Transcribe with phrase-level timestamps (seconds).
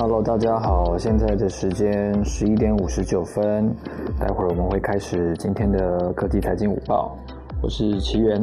[0.00, 3.70] Hello，大家好，现在的时间十一点五十九分，
[4.18, 7.18] 待会儿我们会开始今天的科技财经午报。
[7.62, 8.42] 我是奇源，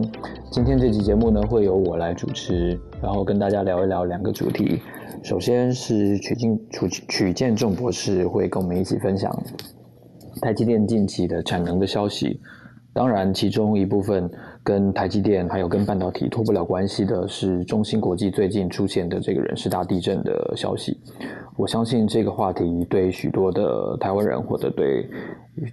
[0.52, 4.80] 今天这期节目呢会由我来主持，然后跟大家聊一聊两个主题。
[5.23, 9.36] 首先是曲进曲曲建仲博士会跟我们一起分享
[10.44, 12.39] 台积电近期的产能的消息。
[12.94, 14.30] 当然，其中一部分
[14.64, 21.00] 跟台积电还有跟半导体脱不了关系的是中芯国际最近出现的这个人事大地震的消息。
[21.57, 25.03] 我相信这个话题对许多的台湾人或者对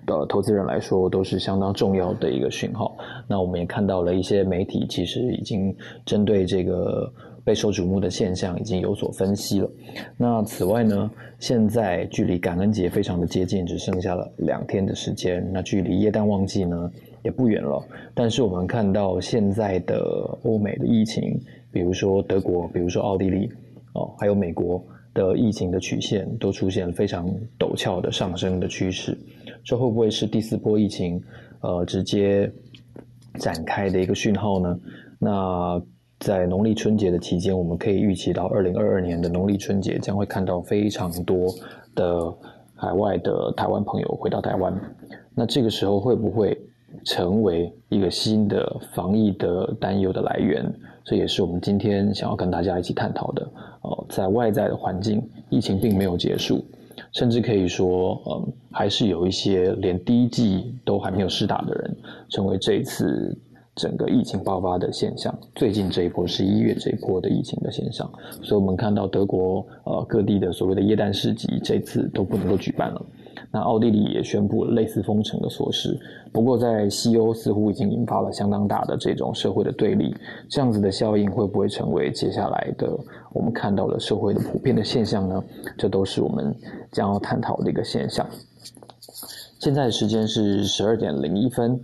[0.07, 2.97] 的投资人来说都是相当重要的一个讯号。
[3.29, 5.77] 那我们也看到了一些媒体其实已经
[6.07, 7.13] 针对这个
[7.45, 9.71] 备受瞩目的现象已经有所分析了。
[10.17, 15.47] 那此外呢，现在距离感恩节非常的接近，只剩下了两天的时间。
[15.53, 16.91] 那距离耶诞旺季呢？
[17.23, 17.83] 也不远了，
[18.13, 19.99] 但是我们看到现在的
[20.45, 21.41] 欧美的疫情，
[21.73, 23.49] 比如说德国，比如说奥地利，
[23.95, 27.27] 哦，还有美国的疫情的曲线都出现了非常
[27.59, 29.17] 陡峭的上升的趋势，
[29.65, 31.23] 这会不会是第四波疫情
[31.61, 32.53] 呃直接
[33.39, 34.79] 展开的一个讯号呢？
[35.19, 35.81] 那
[36.19, 41.49] 在农历春节的期间，我们可以预期到二零二二年的农历春节将会看到非常多
[41.95, 42.35] 的
[42.75, 44.79] 海外的台湾朋友回到台湾，
[45.35, 46.59] 那这个时候会不会？
[47.05, 50.65] 成为一个新的防疫的担忧的来源，
[51.05, 53.53] 这也是我们今天想要跟大家一起探讨的。
[53.85, 56.65] 呃，在外在的环境，疫情并没有结束，
[57.13, 61.97] 甚至可以说，嗯，还是有一些连第一季都还没有试打的人，
[62.31, 63.37] 成为这次
[63.77, 65.39] 整个疫情爆发的现象。
[65.55, 68.11] 最近这一波十一月这一波的疫情的现象，
[68.43, 73.07] 所以我们看到德国呃各地的所谓的耶诞市集，这次都不能够举办了。
[73.55, 75.97] 那奥地利也宣布了类似封城的措施，
[76.33, 80.13] 不过在西欧似乎已经引发了相当大的这种社会的对立，
[80.51, 82.99] 这样子的效应会不会成为接下来的
[83.33, 85.41] 我们看到的社会的普遍的现象呢？
[85.79, 86.53] 这都是我们
[86.91, 88.27] 将要探讨的一个现象。
[89.61, 91.81] 现在的时间是十二点零一分，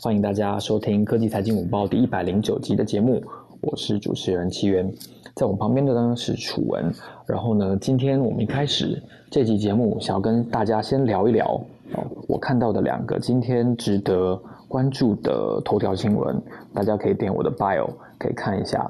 [0.00, 3.22] 欢迎大家收听科技财经午报第一百零九集的节目，
[3.60, 4.92] 我是主持人齐源。
[5.34, 6.92] 在我旁边的呢是楚文，
[7.26, 9.02] 然后呢，今天我们一开始
[9.32, 11.60] 这期节目想要跟大家先聊一聊
[11.94, 16.40] 哦，我看到的两个今天值得关注的头条新闻，
[16.72, 18.88] 大家可以点我的 bio 可以看一下。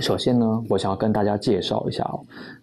[0.00, 2.08] 首先呢，我想要跟大家介绍一下，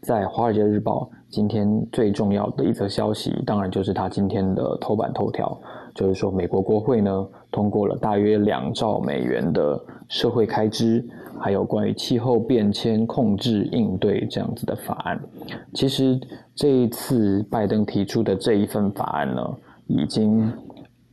[0.02, 5.60] 在《华尔街日报》今天最重要的一则消息，当然就是它今天的头版头条，
[5.94, 9.78] 就是说美国国会呢通过了大约两兆美元的
[10.08, 11.06] 社会开支。
[11.40, 15.20] 还有关于气候变迁控制应对这样子的法案，
[15.74, 16.20] 其实
[16.56, 20.52] 这一次拜登提出的这一份法案呢，已经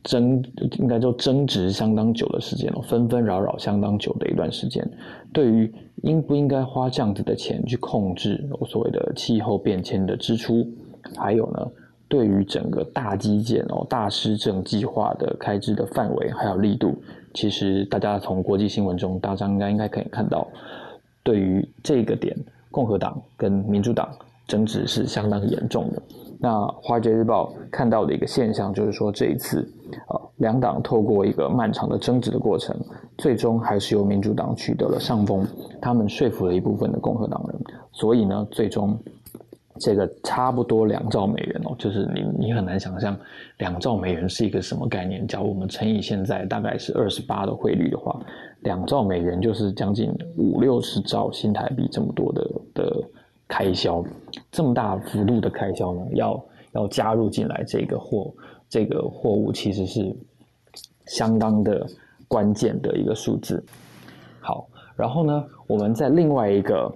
[0.03, 0.43] 争
[0.79, 4.87] 应该就争执相当久的时间了，纷纷扰扰相当久的一段时间。
[5.33, 10.67] 对于应不应该花这样子的钱去控制我所谓的气候变迁的支出，
[11.17, 11.67] 还有呢，
[12.07, 16.95] 对于整个大基建哦大施政计划的开支的范围还有力度。
[17.35, 20.47] 其实大家从国际新闻中，大家应该应该可以看到，
[21.21, 22.35] 对于这个点，
[22.71, 24.09] 共和党跟民主党
[24.47, 26.01] 争执是相当严重的。
[26.39, 26.49] 那
[26.81, 29.59] 《华尔街日报》看到的一个现象就是说，这一次
[30.07, 32.75] 啊，两党透过一个漫长的争执的过程，
[33.17, 35.45] 最终还是由民主党取得了上风，
[35.81, 38.97] 他们说服了一部分的共和党人，所以呢，最终。
[39.77, 43.17] 这个差不多两兆美元哦，就是你你很难想象
[43.57, 45.27] 两兆美元是一个什么概念。
[45.27, 48.17] 假如我们乘以现在大概是二十八的汇率的话，
[48.61, 53.09] 两兆美元就是将近五六十兆新台币这么多的的
[53.49, 54.01] 开销，
[54.49, 58.33] 这么大幅度的开销呢，要要加入进来这个货
[58.69, 60.15] 这个货物其实是
[61.05, 61.85] 相当的
[62.29, 63.61] 关键的一个数字。
[64.39, 66.89] 好，然后呢，我们在另外一个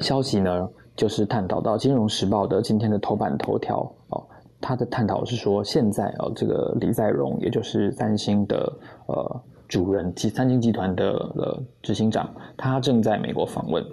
[0.00, 0.66] 消息呢。
[0.96, 4.22] 就是探讨到《金融时报》的今天的头版头条哦，
[4.60, 8.72] 他的探讨是说，现在哦，这个李在镕，也就是三星的
[9.06, 13.84] 呃主人及三星集团的呃执行长，他正在美国访问。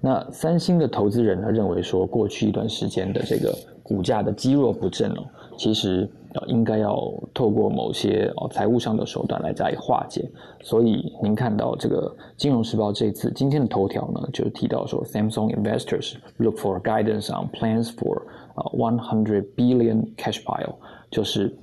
[0.00, 5.24] 那三星的投资人呢认为说，过去一段时间的这个股价的积弱不振哦，
[5.58, 6.08] 其实。
[6.34, 10.30] 呃，应该要透过某些哦财务上的手段来加以化解。
[10.60, 18.24] 所以您看到这个《金融时报》这次今天的头条呢，就提到说，Samsung investors look for guidance on plans for
[18.54, 20.74] 啊 one hundred billion cash pile，
[21.10, 21.56] 就是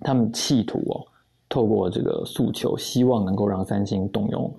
[0.00, 1.00] 他们企图哦，
[1.48, 4.54] 透过这个诉求，希望能够让三星动用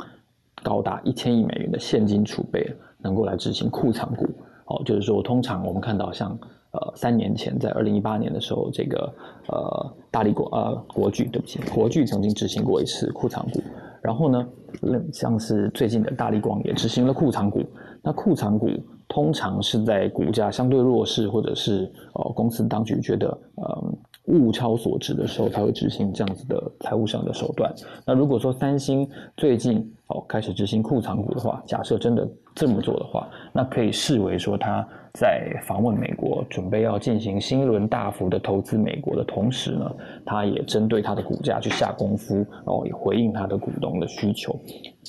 [0.63, 2.67] 高达一千亿美元的现金储备，
[3.03, 4.25] 能够来执行库藏股。
[4.65, 6.35] 哦，就是说，通常我们看到像。
[6.77, 9.11] 呃，三年前，在二零一八年的时候，这个
[9.47, 13.61] 呃，大力国呃国巨，对不起，国巨曾经执行过一次库藏股。
[14.01, 14.47] 然后呢，
[15.11, 17.63] 像是最近的大力光也执行了库藏股。
[18.03, 18.69] 那库藏股
[19.07, 23.83] 通常是在股价相对弱势，或者是呃公司当局觉得呃
[24.25, 27.73] 物超所值的时候，才会执行这样子的财务上的手段。
[28.05, 32.25] 那如果说三星最近哦开始执行库藏股的话，假设真的
[32.57, 34.85] 这么做的话，那可以视为说他。
[35.13, 39.91] 在访问美国，准备要进行新一轮大幅的投资美国的同时呢，
[40.23, 44.55] 他也针对他的股价去下功夫，然后也回应他的股东的需求。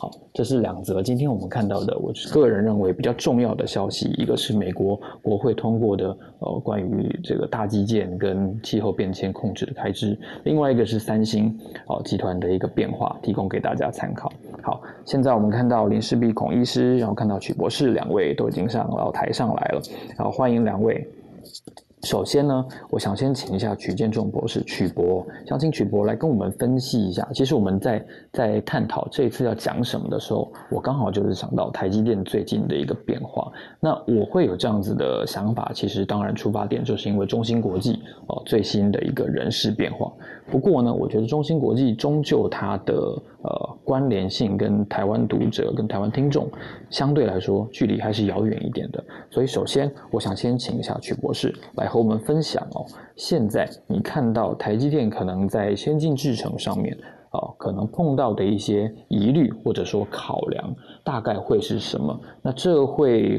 [0.01, 4.09] 好，这是两则今天我们看到的，我个人认为比较重要的消息。
[4.17, 11.55] 一个是美国国会通过的呃关于这个大基建跟气候变迁控制的开支，另外一个是三星
[11.87, 14.33] 哦集团的一个变化，提供给大家参考。
[14.63, 19.81] 好，现在我们看到林世璧孔医师，然后看到曲博士两位都已经上到台上来了。
[20.17, 21.07] 然后，欢迎两位。
[22.05, 27.29] 首先呢，我想先请一下曲建仲博士曲博，想请曲博来跟我们分析一下。
[27.35, 33.51] 其实我们在在探讨这一次要讲什么的时候，我刚好就是想到台积电最近的一个变化。
[33.81, 40.13] 那我会有这样子的想法，其实当然出发点就是因为中芯国际哦最新的一个人事变化。
[40.51, 42.95] 不过呢，我觉得中芯国际终究它的
[43.43, 46.49] 呃关联性跟台湾读者跟台湾听众
[46.91, 49.05] 相对来说距离还是遥远一点的。
[49.31, 52.87] 所以首先我想先请一下曲博士来和我们分享哦，
[53.17, 56.97] 现在你看到台积电可能在先进制程上面
[57.31, 60.75] 啊，可能碰到的一些疑虑或者说考量，
[61.05, 62.19] 大概会是什么？
[62.41, 63.39] 那这会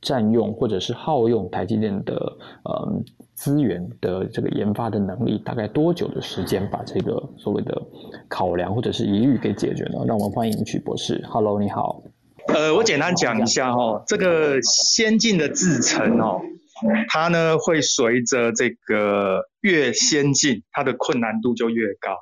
[0.00, 2.14] 占用或者是耗用台积电的
[2.64, 3.02] 呃。
[3.40, 7.82] 资源的这个研发的能力，大概多久的时间把这个所谓的
[8.28, 10.04] 考量或者是疑虑给解决呢？
[10.06, 11.24] 让我们欢迎曲博士。
[11.26, 12.02] Hello，你好。
[12.48, 16.42] 呃，我简单讲一下哈，这个先进的制程哦，
[17.08, 22.18] 它呢会随着这个越先进，它的困难度就越高。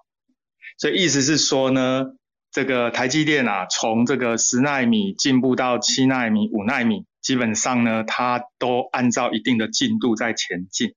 [0.79, 2.13] 所以意思是说呢，
[2.59, 10.95] 这个台积电啊，从这个十纳米进步到七纳米、五纳米，基本上呢，它都按照一定的进度在前进。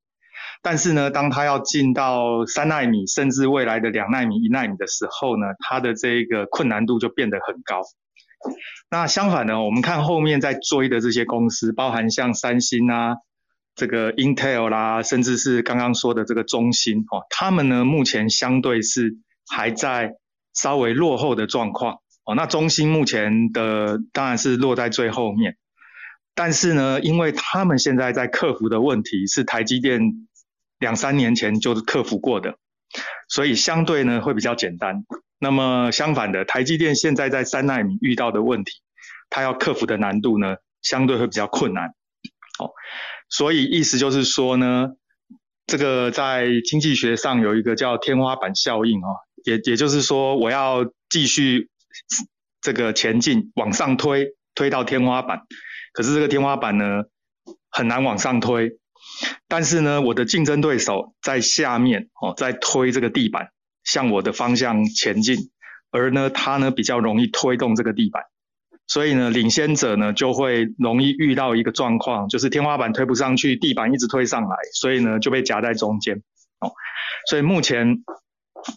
[0.63, 7.83] 但是呢，当它要进到三纳米，甚至未来的两纳米、一纳米的时候呢，它的这个困难度就变得很高。
[8.89, 13.17] 那相反呢，我们看后面在追的这些公司，包含像三星啊、
[13.75, 19.11] 这个 Intel 啦，甚至是刚刚说的这个中芯哦，他们呢目前相对是
[19.47, 20.15] 还在
[20.53, 22.35] 稍微落后的状况哦。
[22.35, 25.57] 那中芯目前的当然是落在最后面，
[26.35, 30.27] 但是呢，因为他们现在在克服的问题是台积电。
[30.81, 32.55] 两三年前就克服过的，
[33.27, 35.05] 所以相对呢会比较简单。
[35.37, 38.81] 那么相反的，台积电现在在三纳米遇到的问题，
[39.29, 41.89] 它要克服的难度呢相对会比较困难。
[42.57, 42.73] 哦，
[43.29, 44.93] 所以意思就是说呢，
[45.67, 51.69] 这个在经济学上有一个叫天花板效应哦，也也就是说我要继续
[52.61, 55.41] 这个前进往上推，推到天花板，
[55.93, 57.03] 可是这个天花板呢
[57.69, 58.77] 很难往上推。
[59.47, 63.49] 但是呢，我的竞争对手在下面哦，在推这个地板
[63.83, 65.49] 向我的方向前进，
[65.89, 68.23] 而呢，他呢比较容易推动这个地板，
[68.87, 76.21] 所以呢，领先者呢就会容易遇到一个状况，就是天花板推不上去，地板一直推上来，所以呢就被夹在中间
[76.59, 76.71] 哦。
[77.29, 78.03] 所以目前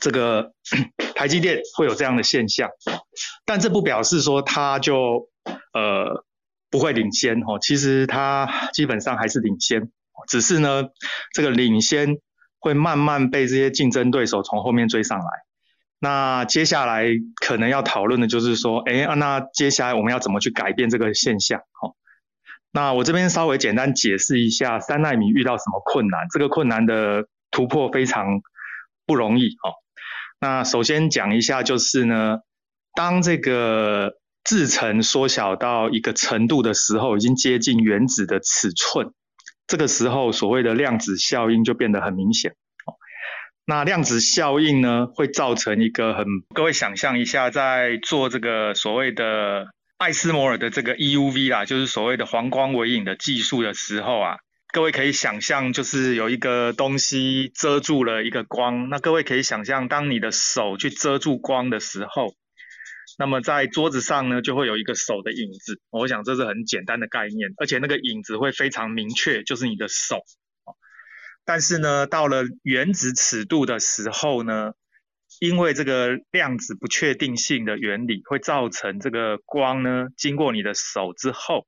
[0.01, 0.53] 这个
[1.15, 2.71] 台积电会有这样的现象，
[3.45, 5.29] 但这不表示说它就
[5.73, 6.25] 呃
[6.71, 9.91] 不会领先哦，其实它基本上还是领先。
[10.29, 10.85] 只是呢，
[11.33, 12.17] 这个领先
[12.61, 15.27] 会慢慢被这些竞争对手从后面追上来。
[15.99, 17.07] 那接下来
[17.41, 21.61] 可能要讨论的就是说，哎，那接下来我们要怎么去改变这个现象？
[21.61, 21.97] 哦，
[22.73, 26.27] 那我这边稍微简单解释一下，三纳米遇到什么困难？
[26.31, 28.41] 这个困难的突破非常
[29.07, 29.49] 不容易。
[29.63, 29.75] 哦，
[30.41, 32.39] 那首先讲一下，就是呢，
[32.95, 39.13] 当这个制程缩小到一个程度的时候，已经接近原子的尺寸。
[39.67, 42.55] 这个时候，所谓的量子效应就变得很明显。
[43.67, 54.37] 那量子效应呢，会造成一个很，各位想象一下，在做这个所谓的艾斯摩尔的这个 EUV 啦，就是所谓的黄光微影的技术的时候啊，
[54.75, 58.89] 各位可以想象，就是有一个东西遮住了一个光。
[58.89, 62.35] 那各位可以想象，当你的手去遮住光的时候。
[63.17, 65.81] 那么在桌子上呢，就会有一个手的影子。
[65.91, 70.25] 我想这是很简单的概念，而且那个影子会非常明确，就是你的手。
[71.45, 74.73] 但是呢，到了原子尺度的时候呢，
[75.39, 81.65] 因为这个量子不确定性的原理，会造成这个光呢经过你的手之后，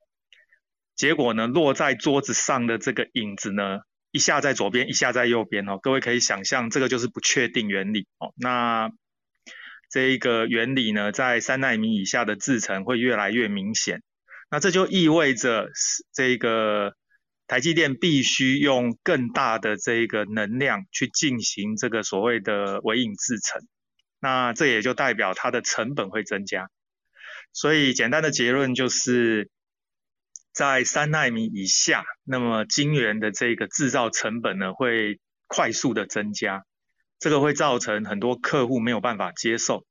[0.97, 5.79] 结果呢落在桌子上的这个影子呢，一下在左边，一下在右边哦。
[5.81, 8.33] 各位可以想象，这个就是不确定原理哦。
[8.37, 8.91] 那
[9.91, 14.03] 这一个原理呢，在三纳米以下的制程会越来越明显。
[14.50, 15.69] 那这就意味着
[16.15, 16.95] 这个
[17.47, 23.61] 台积电必须用更大的这个能量去进行这个所谓的微影制程，
[24.21, 26.69] 那这也就代表它的成本会增加。
[27.53, 29.50] 所以简单的结论就是，
[30.57, 36.65] 在三纳米以下，那么晶圆的这个制造成本呢会快速的增加，
[37.19, 39.85] 这个会造成很多客户没有办法接受。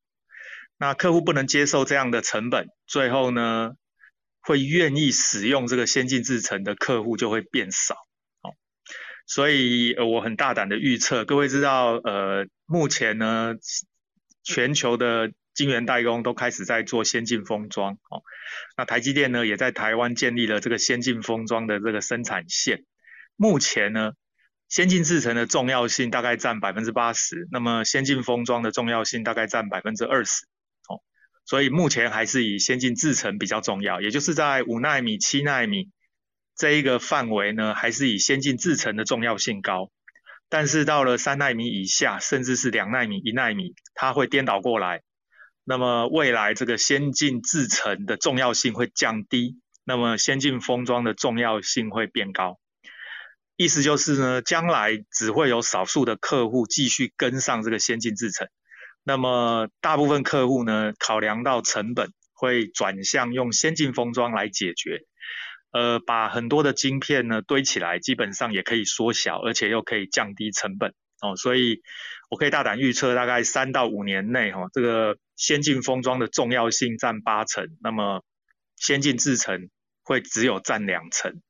[0.77, 3.73] 那客户不能接受这样的成本，最后呢，
[4.41, 7.93] 会愿意使用这个先进制程的客户就会变少。
[8.41, 8.49] 哦，
[9.27, 13.53] 所以我很大胆的预测，各位知道，呃，目前呢，
[14.43, 17.93] 全球的晶圆代工都开始在做先进封装。
[17.93, 18.21] 哦，
[18.77, 22.83] 那台积电呢，也在台湾建立了这个先进封装的这个生产线。
[23.35, 24.11] 目前呢，
[24.69, 30.45] 先进制程的重要性大概占百分之八十，那么先进封装的重要性大概占百分之二十。
[31.47, 35.91] 所以目前还是以先进制程比较重要，也就是在五纳米、七纳米
[36.55, 39.91] 这一个范围呢，还是以先进制程的重要性高。
[40.49, 45.03] 但是到了三纳米以下，甚至是两纳米、一纳米，它会颠倒过来。
[45.65, 52.59] 那么未来这个先进制程的重要性会降低，那么先进封装的重要性会变高。
[53.57, 58.47] 意思就是呢，将来只会有少数的客户继续跟上这个先进制程。
[59.03, 65.01] 那么大部分客户呢，考量到成本，会转向用先进封装来解决，
[65.71, 71.35] 呃，把很多的晶片呢堆起来，基本上也可以缩小，而且又可以降低成本哦。
[71.37, 71.81] 所以
[72.29, 78.23] 我可以大胆预测，大概三到五年内，哈，这个先进封装的重要性占八成，那么
[78.75, 79.69] 先进制程
[80.03, 81.41] 会只有占两成。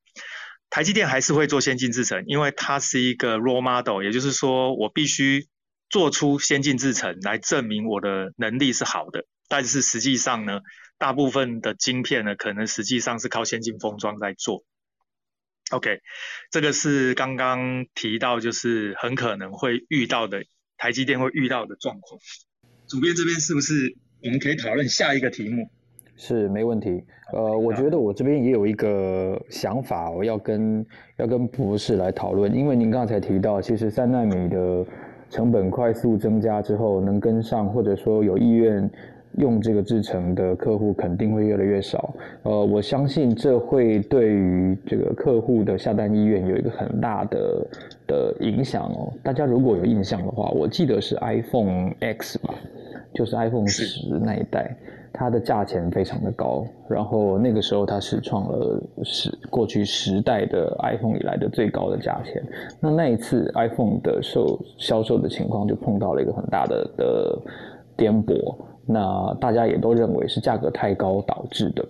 [0.69, 5.47] 台积电还是会做先进制程，因为它是一个 role model，也就是说我必须。
[5.87, 10.61] 做出先进制程来证明我的能力是好的，但是实际上呢，
[10.97, 14.65] 大部分的晶片呢，可能实际上是靠先进封装在做。
[15.69, 16.01] OK，
[16.49, 20.43] 这个是刚刚提到，就是很可能会遇到的
[20.75, 22.19] 台积电会遇到的状况。
[22.95, 25.67] 主编这边是不是我们可以讨论下一个题目？
[26.15, 27.03] 是没问题。
[27.33, 30.85] 呃，我觉得我这边也有一个想法，我要跟
[31.17, 34.85] 要跟博士来讨论，因为您刚才提到，其实三纳米的。
[35.27, 38.89] 成本快速增加之后，能跟上或者说有意愿
[39.39, 42.15] 用这个制成的客户肯定会越来越少。
[42.43, 47.67] 呃，我相信这会对于这个客户的下单意愿有一个很大的
[48.07, 49.11] 的影响哦。
[49.23, 52.53] 大家如果有印象的话，我记得是 iPhone X 吧，
[53.15, 54.75] 就是 iPhone 十那一代。
[55.17, 62.43] 它的价钱非常的高，然后那个时候它是创了十过去十代的 iPhone 以来的最高的价钱。
[62.81, 67.39] 那那一次 iPhone 的售销售的情况就碰到了一个很大的的
[67.95, 68.53] 颠簸。
[68.87, 71.85] 那大家也都认为是价格太高导致的。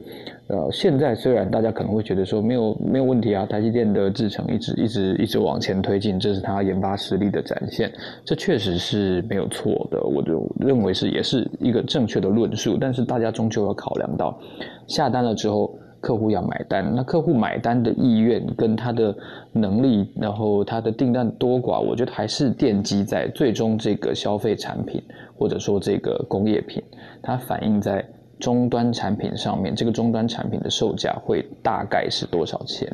[0.47, 7.91] 呃，现在虽然大家可能会觉得说没有没有问题啊，台积电的制程一直一直一直往前推进，这是它研发实力的展现，
[8.23, 10.01] 这确实是没有错的。
[10.03, 12.77] 我就认为是也是一个正确的论述。
[12.79, 14.39] 但是大家终究要考量到，
[14.87, 15.75] 下单了之后
[16.05, 19.15] 客户要买单，那客户买单的意愿跟他的
[19.51, 25.01] 能力，然后他的订单多寡，我觉得还是奠基在最终这个消费产品。
[25.37, 26.81] 或者说这个工业品，
[27.21, 28.07] 它反映在
[28.39, 32.89] 终端产品上面，这个终端产品的售价会大概是多少钱？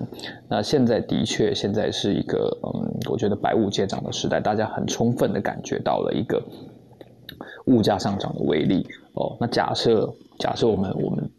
[0.49, 6.41] 那现在的确，现在是一个嗯，我觉得百物皆涨的时代，大家很充分的感觉到了一个
[7.65, 9.37] 物价上涨的威力哦。
[9.39, 11.29] 那假设假设我们我们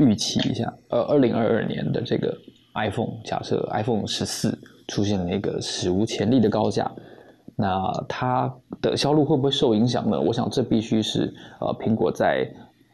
[0.00, 2.36] 预期一下，呃，二零二二年的这个
[2.74, 6.90] iPhone，假设 iPhone 十四出现了一个史无前例的高价。
[7.56, 10.18] 那它的销路会不会受影响呢？
[10.18, 11.30] 我想这必须是
[11.60, 12.48] 呃苹果在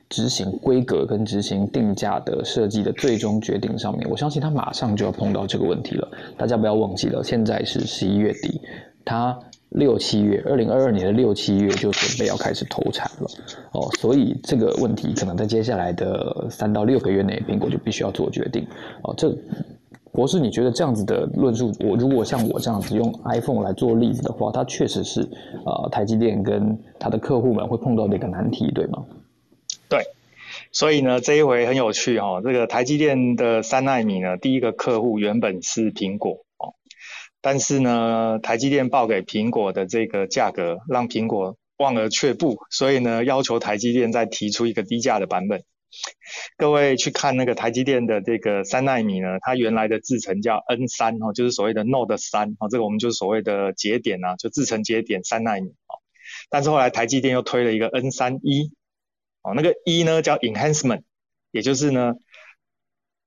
[0.08, 6.08] 执行规格跟执行定价的设计的最终决定上面，我相信它马上就要碰到这个问题了。
[6.36, 8.60] 大家不要忘记了，现在是十一月底，
[9.04, 9.38] 它
[9.76, 13.28] 六七月，二零二二年的六七月就准备要开始投产了
[13.73, 18.66] 哦，所以这个问题可能在接下来的三到六个月内，苹果就必须要做决定
[19.02, 19.33] 哦，这。
[20.12, 25.21] 博士，你觉得这样子的论述，我如果像我这样子用 iPhone 来做例子的话，它确实是
[25.66, 29.04] 呃台积电跟它的客户们会碰到的一个难题，对吗？
[29.90, 30.00] 对，
[30.73, 36.45] 所以呢这一回很有趣哦，这个台积电的三纳米呢，第一个客户原本是苹果，
[37.46, 45.62] 但是呢台积电报给苹果的这个价格让苹果望而却步，所以呢要求台积电再提出一个低价的版本。
[46.56, 56.02] 各位去看那个台积电的这个三纳米呢，它原来的制程叫 N 三哦，就是所谓的 Node 三哦，这个我们就是所谓的节点啊，就制程节点三纳米哦。
[56.50, 58.72] 但是后来台积电又推了一个 N 三一
[59.42, 61.02] 哦，那个一呢叫 Enhancement，
[61.52, 62.14] 也就是呢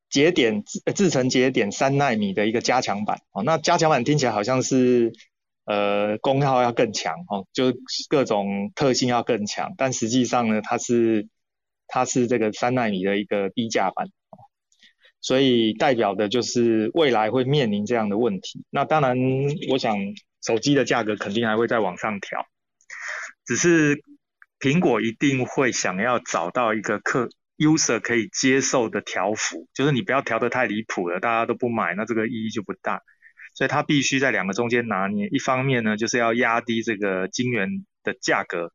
[0.10, 5.14] 节点制制程节点三纳米的一个加强版哦，那加强版听起来好像是
[5.66, 7.74] 呃功耗要更强哦，就
[8.10, 11.28] 各种特性要更强，但实际上呢，它是
[11.88, 14.08] 它是这个三纳米的一个低价版，
[15.22, 18.64] 所以代表的就是未来会面临这样的问题。
[18.72, 19.16] 那当然，
[19.70, 19.96] 我想
[20.44, 22.48] 手机的价格肯定还会再往上调，
[23.46, 24.04] 只是
[24.60, 27.30] 苹果一定会想要找到一个客。
[27.60, 33.02] User 可以接受的调幅，就是你不要调得太离谱了，大家都不买，那这个意义就不大。
[33.54, 38.72] 所以它必须在两个中间拿捏，一方面呢就是要压低这个晶圆的价格，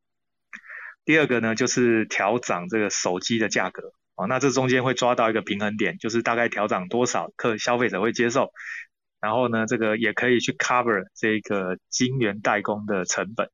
[1.05, 3.83] 第二个呢就是调涨这个手机的价格。
[4.17, 8.53] 哦，那这中间会抓到一个平衡点，就是大概调涨多少客消费者会接受，
[9.21, 13.49] 然后呢这个也可以去 cover 这个晶圆代工的成本。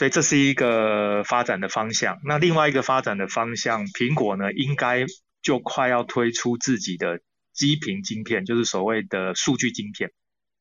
[0.00, 2.20] 所以这是一个发展的方向。
[2.24, 5.04] 那另外一个发展的方向，苹果呢，应该
[5.42, 7.20] 就快要推出自己的
[7.52, 10.08] 基频晶片，就是所谓的数据晶片。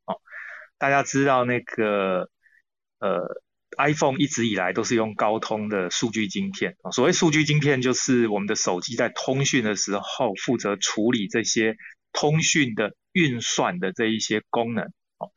[0.04, 0.20] 哦，
[0.78, 2.30] 大家知道那个
[3.00, 3.34] 呃
[3.78, 6.76] ，iPhone 一直以来都是用高通的数据晶片。
[6.92, 11.78] 所谓数据晶片，就是我们的手机在通讯的时候，负责处理这些
[12.12, 14.84] 通讯的运算的这一些功能。
[15.18, 15.32] 哦，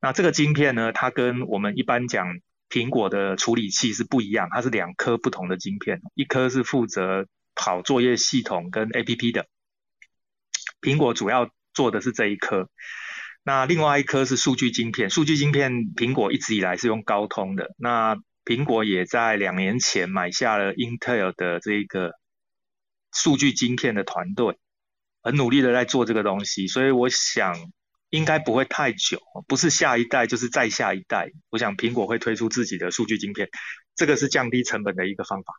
[0.00, 2.28] 那这个晶片呢，它跟我们一般讲。
[2.74, 9.46] 苹果的处理器是不一样，它是两颗不同的晶片，一颗是负责跑作业系统跟 APP 的，
[10.80, 12.68] 苹果主要做的是这一颗，
[13.44, 22.14] 那另外一颗是数据晶片，数据晶片苹果一直以来是用高通的，那苹果也在两年前买下了 Intel 的这个
[23.12, 24.58] 数据晶片的团队，
[25.22, 27.54] 很努力的在做这个东西，所以我想。
[28.14, 29.18] 应该不会太久，
[29.48, 31.32] 不是下一代就是再下一代。
[31.50, 33.48] 我想苹果会推出自己的数据晶片，
[33.96, 35.52] 这个是降低成本的一个方法。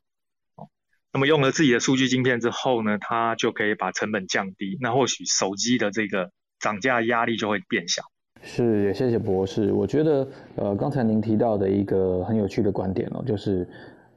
[1.11, 8.01] 那么用了自己的数据晶片之后呢，它就可以把成本降低，那或许手机的这个涨价压力就会变小。
[8.41, 9.73] 是，也谢谢博士。
[9.73, 10.25] 我觉得，
[10.55, 13.67] 呃，刚才您提到的一个很有趣的观点哦，就是，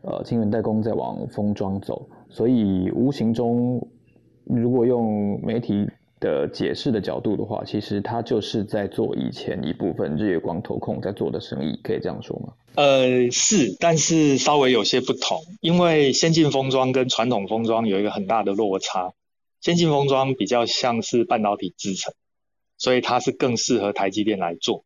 [0.03, 3.85] 呃，晶圆代工在往封装走，所以无形中，
[4.47, 5.89] 如果用媒体。
[6.21, 12.53] 的解释的角度的话，其实他就是在做以前一部分日月光投控在做的生意，可以这样说吗？
[12.75, 19.13] 呃，是，但是稍微有些不同，因为先进封装跟传统封装有一个很大的落差。
[19.61, 22.15] 先进封装比较像是半导体制成，
[22.77, 24.85] 所以它是更适合台积电来做。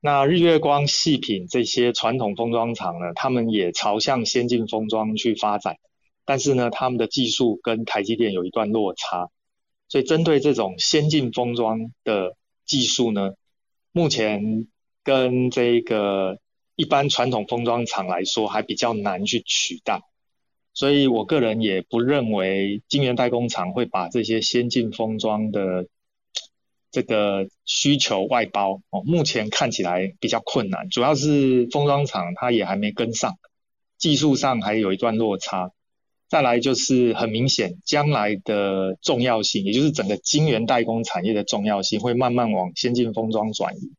[0.00, 5.76] 那日月光、细品这些传统封装厂呢，他们也朝向先进封装去发展，
[6.24, 9.28] 但是呢，他们的技术跟台积电有一段落差。
[9.88, 13.34] 所以，针对这种先进封装的技术呢，
[13.92, 14.66] 目前
[15.02, 16.38] 跟这个
[16.74, 20.00] 一般传统封装厂来说，还比较难去取代。
[20.72, 25.86] 所以我个人也不认为晶圆代工厂会把这些先进封装的
[26.90, 29.02] 这个需求外包哦。
[29.04, 33.38] 目前看起来比较困难，主要是封装厂它也还没跟上，
[33.98, 35.70] 技术上还有一段落差。
[36.34, 43.92] 再来就是很明显，将来的重要性，也就是整个晶圆代工产业的重要性，会慢慢往先进封装转移，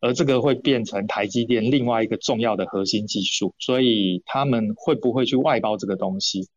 [0.00, 6.48] 而这个会变成台积电另外一个重要的核心技术，所以他们会不会去外包这个东西？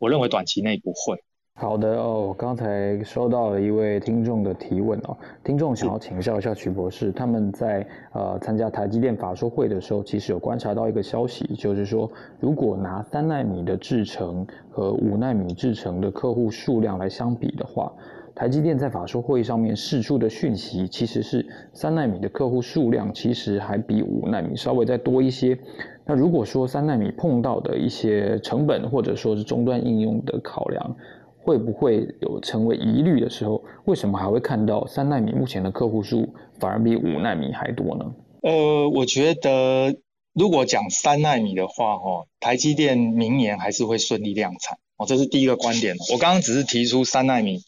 [0.00, 1.22] 我认为短期内不会。
[1.60, 17.92] 好的哦，刚才收到了一位听众的提问哦，听众想要请教一下曲博士，他们在呃参加台积电法说会的时候，其实有观察到一个消息，就是说如果拿三纳米的制程和五纳米制程的客户数量来相比的话，
[18.34, 21.44] 台积电在法说会上面释出的讯息其实是
[21.74, 25.58] 三纳米的客户数量其实还比五纳米稍微再多一些。
[26.06, 30.96] 那如果说三纳米碰到的一些成本或者说是终端应用的考量，
[31.42, 33.64] 会不会有成为疑虑的时候？
[33.86, 38.14] 为什么还会看到三纳米目前的客户数反而比五纳米还多呢？
[38.42, 39.96] 呃，我觉得
[40.34, 45.96] 如果讲三纳米的话，哦，台积电明年还是会顺利量产，哦，这是第一个观点。
[46.12, 47.62] 我刚刚只是提出三纳米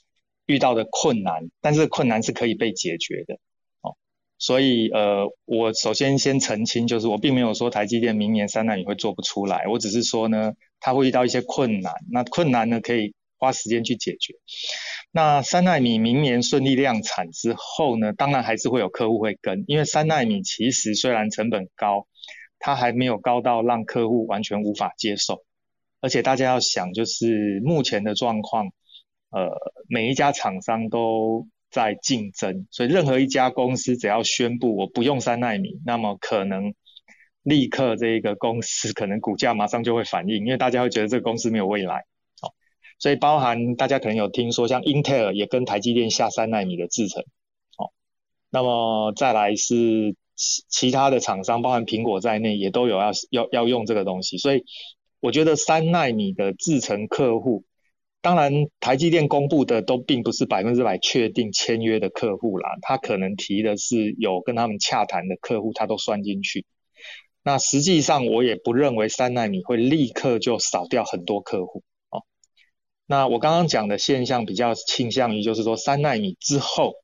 [0.47, 3.35] 遇到的困难，但是困难是可以被解决的，
[3.81, 3.97] 哦，
[4.39, 13.15] 所以呃，我首先先澄清，就是我并没有说台积电明年三纳米会做不出来，我只是说呢，它会遇到一些困难，那困难呢可以。
[13.43, 14.35] 花时间去解决。
[15.11, 18.13] 那三纳米明年顺利量产之后呢？
[18.13, 22.07] 当然还是会有客户会跟，因为三纳米其实虽然成本高，
[22.61, 25.43] 它还没有高到让客户完全无法接受。
[26.01, 28.67] 而且大家要想，就是目前的状况，
[29.31, 29.51] 呃，
[29.89, 36.75] 每一家厂商都在竞争，所以任何一家公司只要宣布我不用三纳米，那么可能
[37.43, 42.05] 立刻这个公司可能股价马上就会反应，因为大家会觉得这个公司没有未来。
[43.03, 47.25] 所以包含大家可能有听说，像英特尔也跟台积电下三纳米的制程，
[47.77, 47.91] 哦，
[48.49, 54.39] 那么再来是其其他的厂商，包含苹果在内，也都有要要要用这个东西。
[54.39, 54.63] 所以
[55.19, 57.65] 我觉得三纳米的制程客户，
[58.21, 66.67] 当然台积电公布的都并不是百分之百确定签约的客户啦，他可能提的是有跟他们洽谈的客户，他都算进去。
[67.43, 71.83] 那实际上我也不认为三纳米会立刻就少掉很多客户。
[73.13, 76.95] 那我刚刚讲的现象比较倾向于，就是说三纳米之后，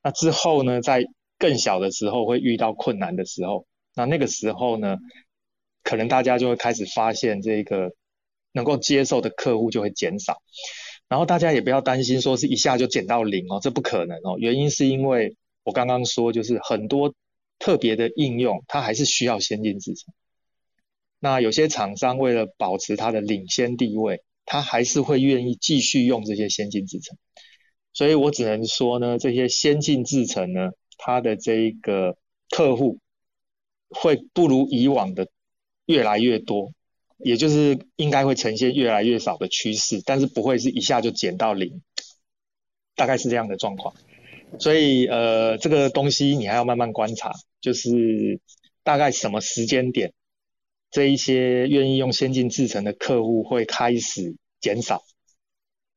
[0.00, 1.02] 那之后呢，在
[1.40, 3.66] 更小的时候会遇到困难的时候，
[3.96, 4.96] 那那个时候呢，
[5.82, 7.90] 可能大家就会开始发现这个
[8.52, 10.40] 能够接受的客户就会减少，
[11.08, 17.12] 然后大家也不要担心说是一下就减到零哦，这不可能哦，原因是因为我刚刚说就是很多
[17.58, 20.14] 特别的应用，它还是需要先进制程，
[21.18, 24.22] 那有些厂商为了保持它的领先地位。
[24.46, 27.16] 他还是会愿意继续用这些先进制程，
[27.92, 32.16] 所以我只能说呢，这些先进制程呢，它的这一个
[32.50, 32.98] 客户
[33.88, 35.28] 会不如以往的
[35.86, 36.72] 越来越多，
[37.18, 41.82] 也就是应该会呈现越来越少的趋势，但是不会是一下就减到零，
[42.94, 43.94] 大概是这样的状况。
[44.60, 48.40] 所以呃，这个东西你还要慢慢观察，就是
[48.82, 50.12] 大概什么时间点。
[50.94, 55.02] 这一些愿意用先进制程的客户会开始减少，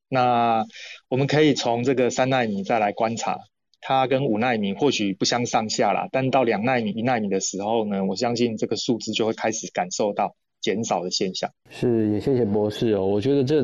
[0.10, 0.65] 那
[1.07, 3.38] 我们可以从这个三纳米再来观察，
[3.79, 11.51] 它跟五纳米或许不相上下啦，但到两纳米、一纳米的时候呢，我相信这个数字就会开始感受到减少的现象。
[11.69, 13.63] 是，也谢谢博士哦，我觉得这。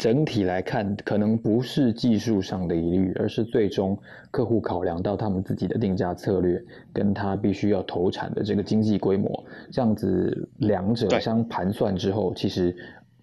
[0.00, 3.98] 整体来看，可能不是技术上的疑虑，而是最终
[4.30, 6.58] 客户考量到他们自己的定价策略，
[6.90, 12.74] 跟他必须要投产的这个经济规模，这样子两者相盘算之后，其实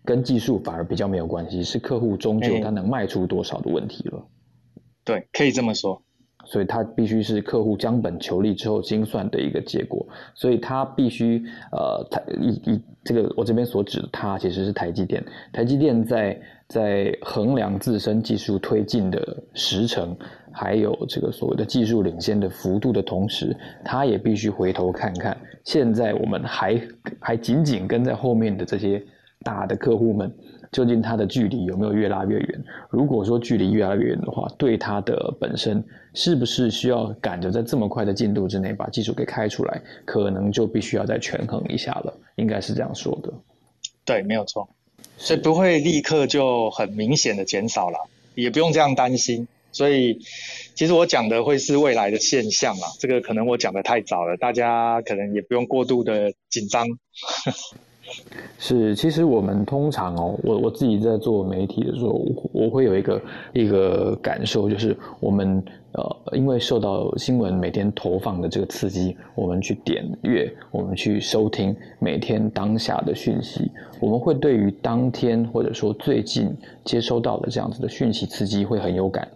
[0.05, 4.23] 跟技术反而比较没有关系，是客户终究他能卖出多少的问题了。
[5.03, 5.99] 对，可以这么说。
[6.45, 20.15] 所以它必须是客户将本求利之后精算的一个结果，所以它必须呃，台以以这个我这边所指的它其实是台积电，台积电在在衡量自身技术推进的时程，
[20.51, 26.81] 还有这个所谓的技术领先的幅度的同时，他也必须回头看看现在我们还
[27.19, 29.01] 还紧紧跟在后面的这些
[29.43, 30.33] 大的客户们。
[30.69, 32.63] 究竟它的距离有没有越拉越远？
[32.89, 35.81] 如果说距离越拉越远的话，对它的本身
[36.13, 42.13] 是不是需要赶着在这么快的进度之内把技术给开出来，可能就必须要再权衡一下了。
[42.35, 43.31] 应该是这样说的。
[44.03, 44.67] 对，没有错。
[45.17, 49.47] 所以不会立刻就很明显的减少了，也不用这样担心。
[49.71, 50.19] 所以
[50.73, 56.87] 其实我讲的会是未来的现象啦，这个可能我讲的太早了，大家可能也不用过度的紧张。
[58.57, 63.21] 是，其实我们通常哦，我我自己在做媒体的时候，我会有一个
[63.53, 65.61] 一个感受，就是我们
[65.97, 76.55] 呃，因为受到新闻每天投放的这个刺激，我们去点阅，我们去收听每天当下的讯息，我们会对于当天或者说最近
[76.85, 79.27] 接收到的这样子的讯息刺激会很有感，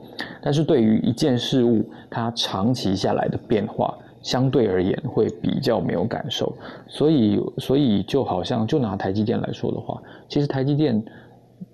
[0.41, 3.97] 但是对于一件事物它长期下来的变化。
[4.23, 6.55] 相对而言会比较没有感受，
[6.87, 11.03] 所以所以就好像就拿台积电来说的话，其实台积电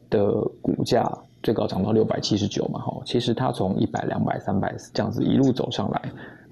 [0.09, 1.03] 的股价
[1.47, 6.01] 最高涨到六百七十九嘛，哈，其实它从一百、两百、三百这样子一路走上来，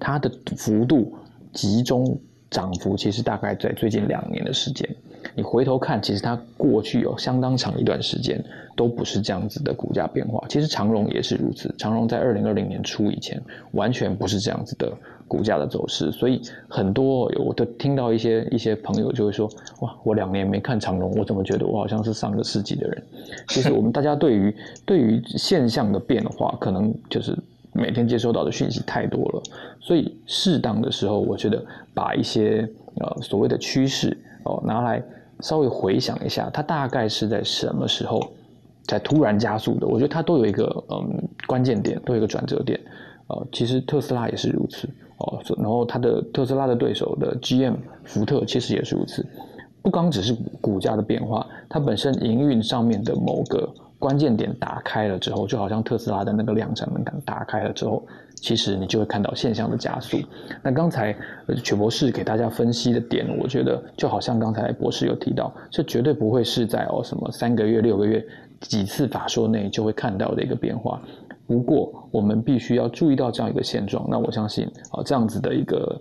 [0.00, 1.12] 它的幅度
[1.52, 4.88] 集中涨幅其实大概在最近两年的时间，
[5.34, 8.42] 你回头看，其实它过去有相当长一段时间
[8.74, 13.38] 都不是这样子的股价变化，其实长荣也是如此，长荣在二零二零年初以前
[13.72, 14.90] 完全不是这样子的。
[15.28, 23.02] 股价的走势，所以很多我都听到一些一些朋友就会说：“哇，我两年没看长龙，我怎么觉得我好像是上个世纪的人？”
[23.48, 24.54] 其实我们大家对于
[24.86, 27.36] 对于现象的变化，可能就是
[27.72, 29.42] 每天接收到的讯息太多了，
[29.80, 32.68] 所以适当的时候，我觉得把一些
[33.00, 35.02] 呃所谓的趋势哦拿来
[35.40, 38.22] 稍微回想一下，它大概是在什么时候
[38.84, 39.86] 在突然加速的？
[39.88, 42.78] 我觉得它都有一个嗯关键点，都有一个转折点。
[43.28, 44.88] 呃，其实特斯拉也是如此。
[45.18, 47.74] 哦，然后它的特斯拉的对手的 GM
[48.04, 49.24] 福特其实也是如此，
[49.82, 60.18] 不光只是股价的变化，它本身营运上面的某个关键点打开了之后，就好像特斯拉的那个量产门槛打开了之后，其实你就会看到现象的加速。
[60.62, 61.16] 那刚才
[61.64, 68.22] 曲博士给大家分析的点，我觉得就好像刚才博士有提到，这绝对不会是在哦什么三个月、六个月
[68.60, 71.00] 几次法说内就会看到的一个变化。
[71.46, 74.06] 不过，我们必须要注意到这样一个现状。
[74.10, 76.00] 那我相信，啊，这样子的一个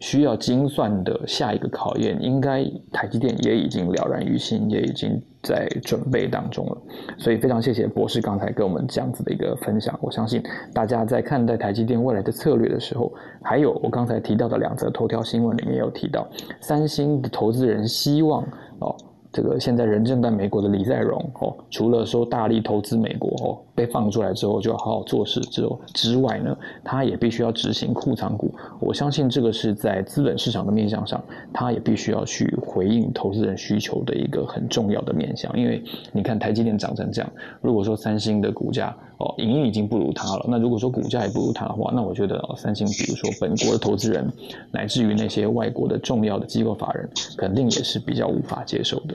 [0.00, 6.76] 需要精算的下一个考验，应该台积电也已经了然于心，也已经在准备当中了。
[7.18, 9.98] 所以非常谢谢博士刚才跟我们这样子的一个分享。
[10.00, 16.26] 我相信大家在看待台积电未来的策略的时候，还有我刚才提到的两则头条新闻里面有提到，
[16.60, 18.42] 三星的投资人希望
[18.78, 18.96] 哦。
[19.32, 28.52] 这个现在人正在美国的李在镕哦，除了说大力投资美国哦，被放出来之后就要好好做事之后之外呢，他也必须要执行库藏股。
[28.80, 35.56] 我相信这个是在资本市场的面向上，他也必须要去回应投资人需求的一个很重要的面向。
[35.56, 44.26] 因为你看台积电涨成这样，如果说三星的股价哦，盈利已经不如它了，那如果说股价也不如它的话，那我觉得三星，比如说本国的投资人，
[44.72, 49.14] 乃至于那些外国的重要的机构法人，肯定也是比较无法接受的。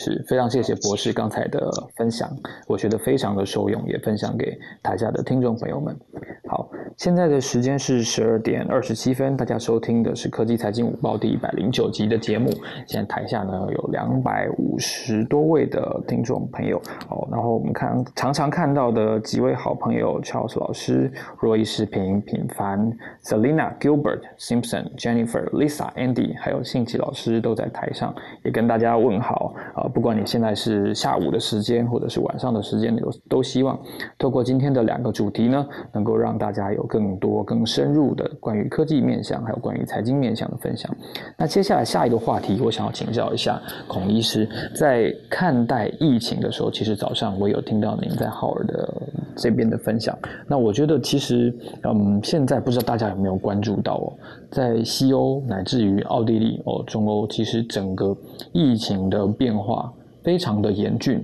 [0.00, 2.26] 是非常谢谢博士刚才的分享，
[2.66, 5.94] 我觉得非常的受用，也分享给台下的听众朋友们。
[6.48, 12.50] 好，现在的时间是十二点二十七分，大家收听的是科技财经午报第一百零九集的节目。
[12.86, 16.78] 现在台下呢有两百五十多位的听众朋友
[17.10, 22.90] 哦，然后我们看常常看到的几位好朋友，Charles 老师、若一视频、品凡、
[23.22, 28.12] Selina、Gilbert、Simpson、Jennifer、Lisa、Andy，还有信奇老师都在台上，
[28.44, 29.89] 也跟大家问好啊。
[29.90, 33.78] 不管你现在是下午的时间，或者是晚上的时间，都都希望
[34.18, 40.94] 透过今天的两个主题呢，能够让大家有更多、更深入的关于科技面向，还有关于财经面向的分享。
[41.36, 48.92] 那接下来下一个话题，我想要请教一下孔医师，在看待疫情的时候，其实早上我有听到您在浩尔的
[49.36, 50.18] 这边的分享。
[50.46, 54.12] 那我觉得其实，嗯，现在不知道大家有没有关注到哦，
[54.50, 58.16] 在西欧乃至于奥地利哦，中欧，其实整个
[58.52, 59.79] 疫情的变化。
[60.22, 61.22] 非常的严峻，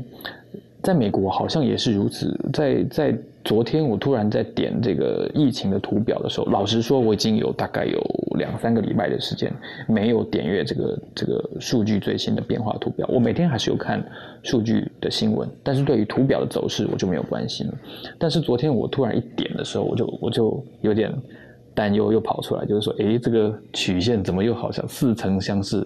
[0.83, 2.39] 在美国好像也是如此。
[2.53, 8.01] 在在昨天，我突然在点这个疫情的图表的时候，老实说，我已经有大概有
[8.39, 9.53] 两三个礼拜的时间
[9.87, 13.07] 没有点阅这个这个数据最新的变化图表。
[13.09, 14.05] 我每天还是有看
[14.43, 17.75] 数据的新闻，但是对于图表的走势我就没有关心了。
[18.19, 21.13] 但是昨天我突然一点的时候，我就我就有点
[21.73, 25.79] 担忧，又跑出来，就是说，诶，这个曲线怎么又好像似曾相识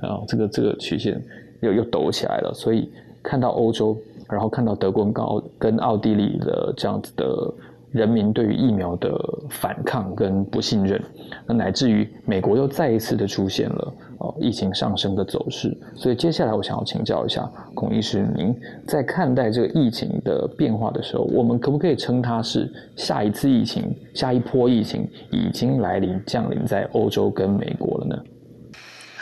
[0.00, 0.20] 啊？
[0.28, 1.22] 这个这个曲线。
[1.66, 2.90] 又又抖起来了，所以
[3.22, 3.96] 看到欧洲，
[4.28, 7.52] 然后看到德国跟奥跟奥地利的这样子的
[7.92, 11.02] 人民对于疫苗的反抗跟不信任，
[11.46, 18.54] 那乃至于美国又再一次的出现了哦疫情上升的走势，所以接下来我想要请教一下孔医师，您
[18.86, 28.22] 在看待这个疫情的变化的时候，我们可不可以称它是下一次疫情、下一波疫情已经来临降临在欧洲跟美国了呢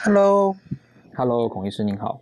[0.02, 2.20] ？Hello，Hello，孔医师您好。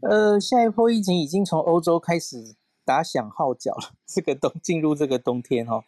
[0.00, 3.90] 呃，下一波疫情已经从欧洲开始打响号角了。
[4.06, 5.84] 这个冬进入这个冬天哈，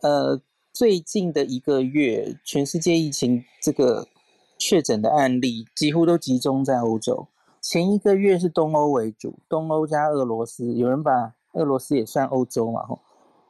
[0.00, 0.40] 呃，
[0.72, 4.06] 最近的一个月，全世界疫情这个
[4.58, 7.26] 确诊的案例几乎都集中在欧洲。
[7.60, 12.86] 前一个月是东欧为主，东欧加俄罗斯，有人把俄罗斯也算欧洲嘛？
[12.86, 13.00] 吼，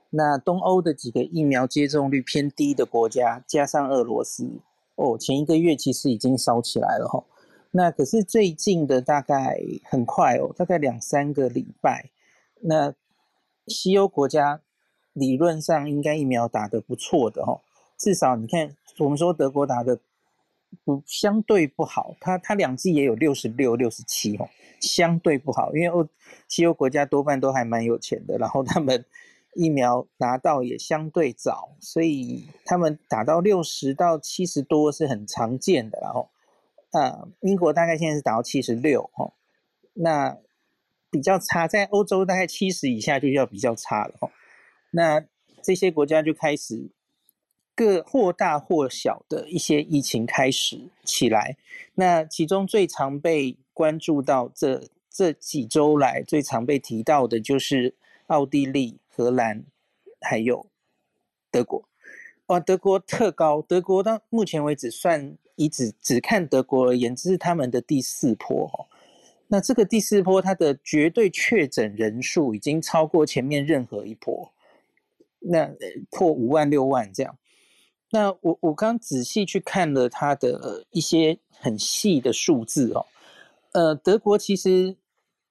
[0.09, 4.49] 那东欧的几个疫苗接种率偏低的国家，加上俄罗斯，
[4.95, 7.23] 哦，前一个月其实已经烧起来了哈。
[7.71, 12.11] 那可是最近的大概很快哦，大概两三个礼拜。
[12.63, 12.95] 那
[13.67, 14.63] 西欧国家
[15.13, 17.61] 理论上应该疫苗打得不错的哦，
[17.99, 20.01] 至少你看，我们说德国打的
[20.83, 24.49] 不相对不好，它它两剂也有六十六、六十七哦，
[24.81, 26.09] 相对不好，因为欧
[26.49, 29.05] 西欧国家多半都还蛮有钱的，然后他们
[29.55, 36.31] 疫苗拿到也相对早，所以他们打到六十到七十多是很常见的，然后。
[36.91, 39.35] 呃，英国大概现在是达到七十六哦，
[39.93, 40.39] 那
[41.11, 44.31] 比较差，在欧洲大概七十以下就要比较差了哦。
[44.93, 45.23] 那
[45.63, 46.89] 这些国家就开始
[47.75, 51.59] 各或大或小的一些疫情开始起来，
[51.97, 57.95] 那其中最常被关注到这这几周来最常被提到的就是
[58.29, 59.63] 奥地利、荷兰
[60.23, 60.67] 还有
[61.51, 61.87] 德国。
[62.47, 65.37] 哇，德国特高，德国到目前为止算。
[65.59, 68.87] 以只只看德国而言，这是他们的第四波哦。
[69.49, 74.53] 那这个第四波，它的绝对确诊人数已经超过前面任何一波，
[75.41, 75.69] 那
[76.11, 77.37] 破五万六万这样。
[78.11, 83.07] 那我我刚仔细去看了它的一些很细的数字哦。
[83.73, 84.95] 呃，德国其实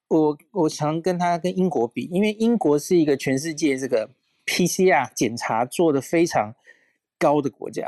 [0.08, 4.08] 我我常跟他跟英国比，因为英国是一个全世界这个
[4.46, 6.54] PCR 检查做的非常
[7.18, 7.86] 高的国家。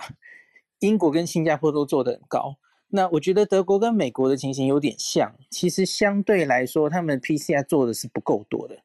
[0.81, 2.57] 英国跟新加坡都做得很高，
[2.89, 5.35] 那我觉得德国跟美国的情形有点像。
[5.51, 8.77] 其实相对来说，他们 PCR 做的是不够多的，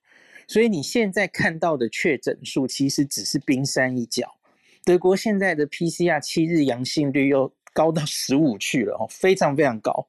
[0.47, 4.35] 所以你现在看到的确诊数其实只是冰山一角。
[4.83, 10.07] 德国现在的 PCR 七日阳性率又高到十五去了哦，非常非常高。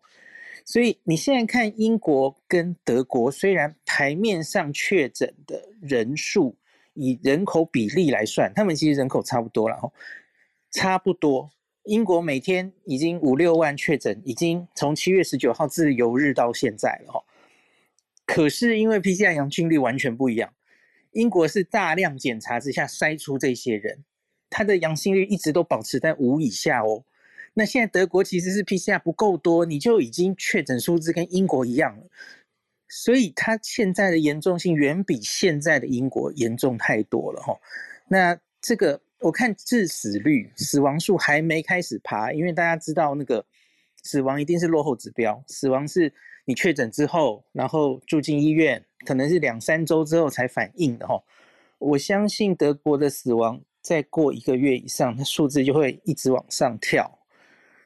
[0.65, 6.57] 所以你现在看英国跟德国，虽然台面上确诊的人数
[6.95, 9.93] 以人口比例来算，他们其实人口差不多了哦，
[10.73, 11.49] 差不多。
[11.87, 17.25] 英国每天已经五六万确诊，已经从七月十九号自由日到现在了哈。
[18.25, 20.53] 可是因为 PCR 阳性率完全不一样，
[21.13, 24.05] 英国是大量检查之下筛出这些人。
[24.51, 27.05] 它的阳性率一直都保持在五以下哦。
[27.55, 32.05] 那现在德国其实是 PCR 不够多，你就已经确诊数字跟英国一样了，
[32.89, 37.57] 所以它现在的严重性远比现在的英国严重太多了哈。
[38.09, 43.45] 那这个我看致死率、死亡数还没开始爬，因为大家知道那个
[44.03, 46.13] 死亡一定是落后指标，死亡是
[46.45, 51.23] 你确诊之后，然后住进医院，可能是两三周之后才反应的哈。
[51.79, 53.61] 我相信德国的死亡。
[53.83, 57.21] 再过一个月以上，它数字就会一直往上跳。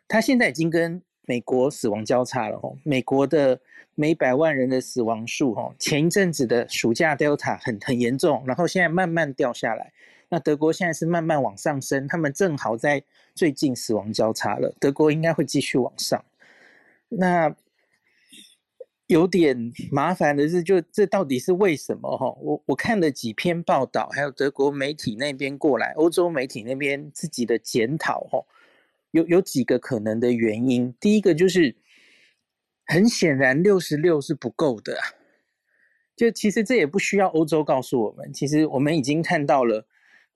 [0.08, 2.74] 它现在已经跟美国死亡交叉了哦。
[2.84, 3.60] 美国的
[3.94, 9.92] 每百万人的死亡数，哦，前一阵子的暑假 Delta 很很严重，然后现在慢慢掉下来。
[10.30, 16.24] 那德国现在是慢慢往上升，他们正好在最近死亡交叉了，德国应该会继续往上。
[17.08, 17.54] 那。
[19.06, 22.30] 有点麻烦的是，就这到底是为什么哈？
[22.40, 28.38] 我我看了几篇报道，还有德国媒体那边过来，欧洲媒体那边自己的检讨哈，
[29.10, 30.94] 有有几个可能的原因。
[31.00, 31.74] 第一个就是，
[32.86, 34.96] 很显然六十六是不够的，
[36.14, 39.84] 就其实这也不需要欧洲告诉我们，其实我们已经看到了，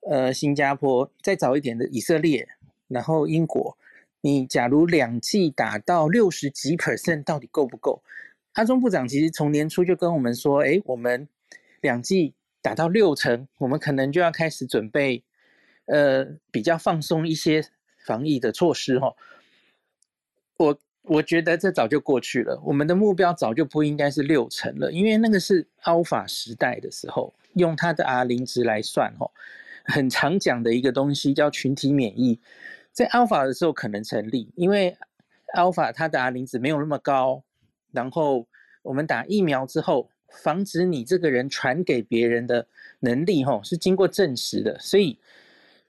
[0.09, 2.47] 呃，新加坡再早一点的以色列，
[2.87, 3.77] 然后英国，
[4.21, 8.03] 你假如两剂打到六十几 percent，到底够不够？
[8.53, 11.27] 阿中部长其实从年初就跟我们说，哎，我们
[11.81, 15.23] 两剂打到六成，我们可能就要开始准备，
[15.85, 17.65] 呃，比较放松一些
[18.05, 19.13] 防疫的措施哈。
[20.57, 29.29] 我我觉得这早就过去了，我们的目标早就不应该是六成了，因为那个是 Alpha 时代的时候，用它的 R 零值来算哈，
[29.85, 32.39] 很常讲的一个东西叫群体免疫，
[32.91, 34.97] 在 Alpha 的时候可能成立，因为
[35.55, 37.43] Alpha 它的 R 零值没有那么高。
[37.91, 38.47] 然后
[38.83, 42.67] 我们打疫苗之后，防止你这个人传给别人的
[42.99, 44.77] 能力，吼，是经过证实的。
[44.79, 45.17] 所以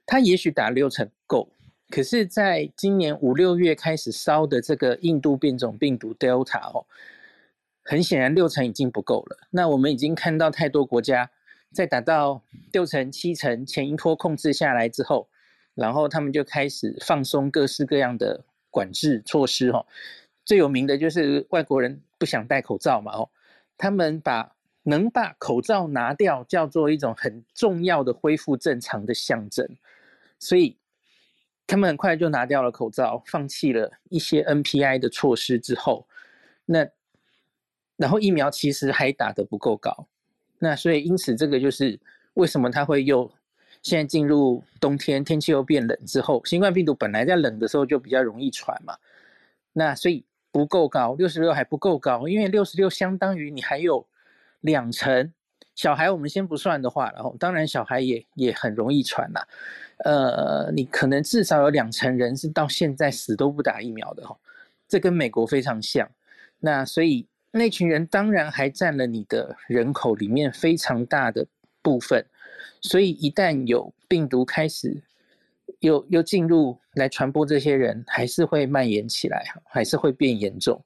[0.05, 1.49] 他也许打六成够，
[1.89, 6.85] 可是在今年五六月开始烧的这个印度变种病毒 Delta，哦，
[7.83, 9.37] 很显然六成已经不够了。
[9.49, 11.29] 那我们已经看到太多国家
[11.77, 15.29] 在打到六成、七成，前一波控制下来之后，
[15.75, 19.85] 然后他们就开始放松各式各样的管制措施，吼。
[20.43, 23.29] 最有名的就是外国人不想戴口罩嘛，哦，
[23.77, 29.69] 他们把能把口罩拿掉叫做一种很重要的恢复正常的象征，
[30.39, 30.75] 所以
[31.67, 36.07] 他们很快就拿掉了口罩，放弃了一些 NPI 的措施之后，
[36.65, 36.87] 那
[37.97, 40.07] 然后疫苗其实还打得不够高，
[40.59, 41.99] 那所以因此这个就是
[42.33, 43.31] 为什么它会又
[43.81, 48.97] 现在进入冬天，天气又变冷之后，新冠病毒本来在冷的时候就比较容易传嘛，
[49.73, 50.23] 那所以。
[50.49, 54.03] 不够高，六十六还不够高，因为六十六相当于你还有
[54.61, 55.31] 两成
[55.75, 59.41] 小孩，我们先不算的话，然后当然小孩也也很容易传呐，
[60.03, 64.35] 呃，你可能至少有两成人是到现在死都不打疫苗的哈，
[64.87, 66.09] 这跟美国非常像，
[66.59, 71.47] 那所以那群人当然还占了你的人口里面非常大的
[71.81, 72.25] 部分，
[72.81, 75.03] 所以一旦有病毒开始。
[75.81, 80.81] 又又进入来传播，这些人还是会蔓延起来，还是会变严重。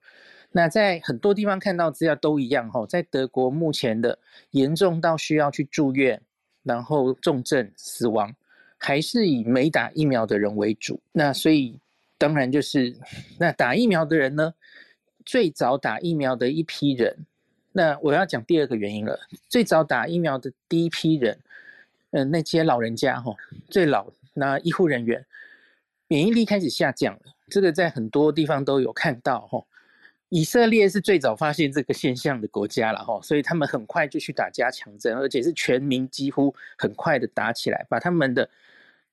[0.51, 4.17] 那在很多地方看到资料都一样哈，在德国目前的
[4.49, 6.19] 严重到需要去住院，
[6.63, 8.35] 然后重症死亡，
[8.75, 10.99] 还是以没打疫苗的人为主。
[11.11, 11.79] 那所以
[12.17, 12.93] 当然就是
[13.39, 14.51] 那打疫苗的人呢，
[15.25, 17.25] 最早打疫苗的一批人。
[17.71, 21.39] 那我要讲第二个原因了，最早打疫苗的第一批人，
[22.11, 23.35] 嗯，那些老人家哈，
[23.69, 24.11] 最老。
[24.33, 25.25] 那医护人员
[26.07, 29.65] 免疫力开始下降了，这个在很多地方都有看到哈。
[30.29, 38.49] 以色列是最早发现这个现象的国家了哈，所以他们很快就去打加强针，而且是全民几乎很快的打起来，把他们的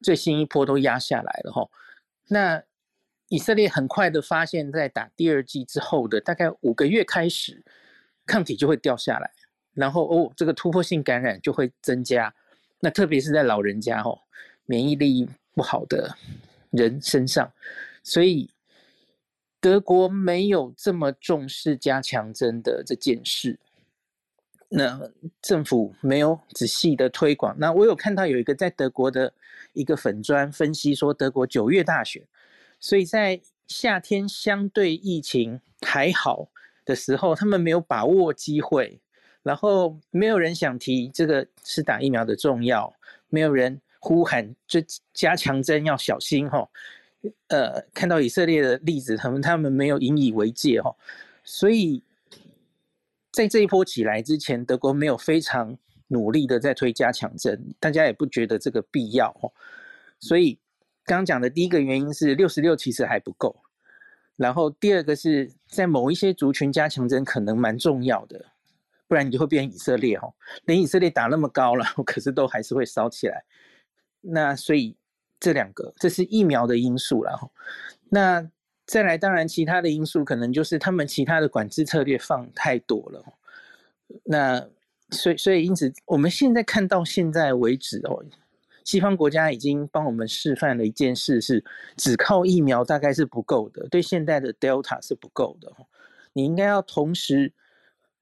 [0.01, 1.69] 最新一波都压下来了哈。
[2.29, 2.63] 那
[3.29, 7.63] 以色列很快的发现，在打第二剂之后的大概五个月开始，
[8.27, 9.31] 抗体就会掉下来，
[9.75, 12.35] 然后哦，这个突破性感染就会增加，
[12.81, 14.21] 那特别是在老人家哦。
[14.71, 16.15] 免疫力不好的
[16.71, 17.51] 人身上，
[18.03, 18.51] 所以
[19.61, 23.59] 德国没有这么重视加强针的这件事。
[24.69, 25.11] 那
[25.41, 27.57] 政府没有仔细的推广。
[27.59, 29.33] 那我有看到有一个在德国的
[29.73, 32.23] 一个粉砖分析说，德国九月大选，
[32.81, 36.49] 所以在夏天相对疫情还好
[36.85, 39.01] 的时候，他们没有把握机会，
[39.43, 42.95] 然后没有人想提这个是打疫苗的重要，
[43.29, 46.69] 没有人呼喊这加强针要小心哈。
[47.49, 50.95] 呃，看到以色列的例子，他们他们没有引以为戒哈，
[51.45, 52.03] 所以。
[53.31, 55.77] 在这一波起来之前，德国没有非常
[56.09, 59.53] 努力的在推加强针，大家也不觉得这个必要哦。
[60.19, 60.59] 所以
[61.17, 63.57] 刚讲的第一个原因是六十六其实还不够，
[64.37, 68.45] 然后第二个是在某一些族群加强针可能蛮重要的，
[69.07, 70.35] 不然你就会变以色列哦，
[70.67, 73.45] 连以色列打那么高了， 可是都还是会烧起来。
[74.21, 74.97] 那所以
[75.41, 77.51] 这两个这是疫苗的因素了哈。
[78.11, 78.51] 那
[78.85, 83.25] 再来，当然其他的因素可能就是他们其他的管制策略放太多了。
[84.25, 84.69] 那
[85.11, 88.25] 所以所以因此，我们现在看到现在为止哦，
[88.89, 91.63] 西方国家已经帮我们示范了一件事，是
[91.99, 95.71] 只靠疫苗大概是不够的，对现在的 Delta 是不够的。
[96.33, 97.53] 你应该要同时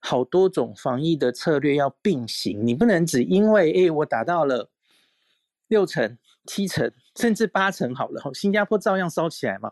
[0.00, 4.68] 好多种防疫的策略要并行，你不能只因为哎我打到了
[5.68, 9.70] 六成、七成甚至八成好了，新加坡照样烧起来嘛。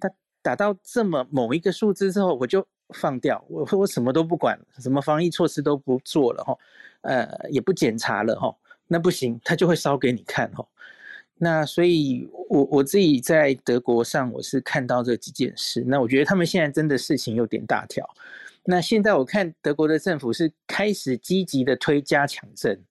[0.00, 0.10] 他
[0.40, 6.56] 打到这么某一个数字之后，我就放掉，我我什么都不管，什么防疫措施都不做了哈，
[7.02, 8.56] 呃，也不检查了哈，
[8.86, 10.66] 那不行，他就会烧给你看哦。
[11.36, 18.08] 那所以，我我自己在德国上，我是看到这几件事，那我觉得他们现在真的事情有点大条。
[18.64, 22.82] 那现在我看德国的政府是开始积极的推加强针，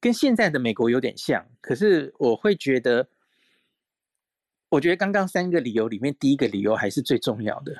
[0.00, 3.08] 跟现在的美国有点像，可是我会觉得。
[4.68, 7.76] 我觉得刚刚三个理由里面，第一个理由还是最重要的。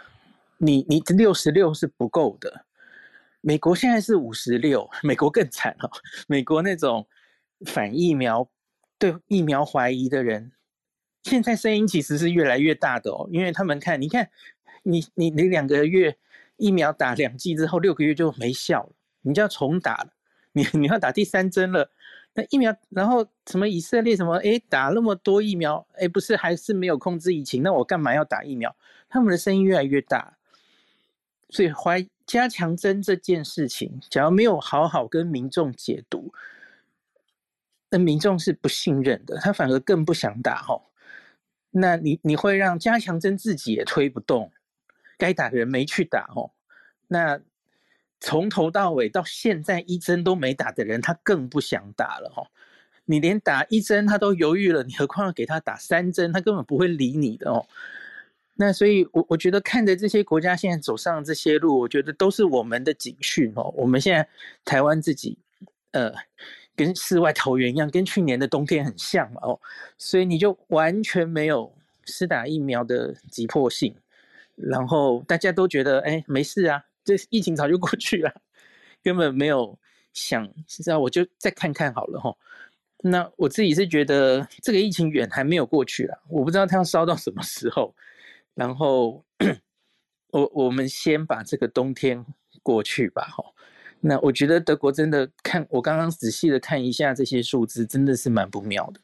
[0.58, 2.66] 你你六十六是不够的，
[3.40, 5.90] 美国现在是五十六，美国更惨哦。
[6.28, 7.08] 美国那种
[7.64, 8.48] 反疫苗、
[8.98, 10.52] 对疫苗怀疑的人，
[11.22, 13.28] 现在声音其实是越来越大的哦。
[13.32, 14.30] 因为他们看，你看，
[14.82, 16.16] 你你你两个月
[16.56, 18.92] 疫苗打两剂之后，六个月就没效了，
[19.22, 20.12] 你就要重打了。
[20.52, 21.90] 你你要打第三针了。
[22.34, 27.62] 那疫苗，然后什么以色列什么，哎，打那么多疫苗，哎，不是还是没有控制疫情？
[27.62, 28.74] 那我干嘛要打疫苗？
[29.10, 30.38] 他们的声音越来越大，
[31.50, 36.32] 所以怀加强针这件事情，假如没有好好跟民众解读，
[37.92, 40.90] 那民众是不信任的，他反而更不想打吼。
[41.70, 44.50] 那你你会让加强针自己也推不动，
[45.16, 46.52] 该打的人没去打吼，
[47.06, 47.40] 那。
[48.24, 52.46] 从头到尾到现在一针都没打的人，他更不想打了哈。
[53.04, 57.66] 你连打一针他都犹豫了，你何况要给他打三针，他根本不会理你的哦。
[58.54, 63.74] 那所以，我我觉得看着这些国家现在走上这些路，我觉得都是我们的警讯哦。
[63.76, 64.28] 我们现在
[64.64, 65.36] 台湾自己，
[65.90, 66.14] 呃，
[66.74, 69.60] 跟世外桃源一样，跟去年的冬天很像嘛哦。
[69.98, 71.72] 所以你就完全没有
[72.04, 73.94] 施打疫苗的急迫性，
[74.56, 76.84] 然后大家都觉得哎没事啊。
[77.04, 78.32] 这疫情早就过去了，
[79.02, 79.78] 根本没有
[80.12, 82.32] 想，现在我就再看看好了哈。
[83.04, 87.94] 那我自己是觉得这个疫情远还没有过去啊，我不知道它要烧到什么时候。
[88.54, 89.24] 然后
[90.30, 92.24] 我我们先把这个冬天
[92.62, 93.42] 过去吧哈。
[94.04, 99.00] 那我觉得德国真的看我刚刚仔细的看一下这些数字，真的是蛮不妙的。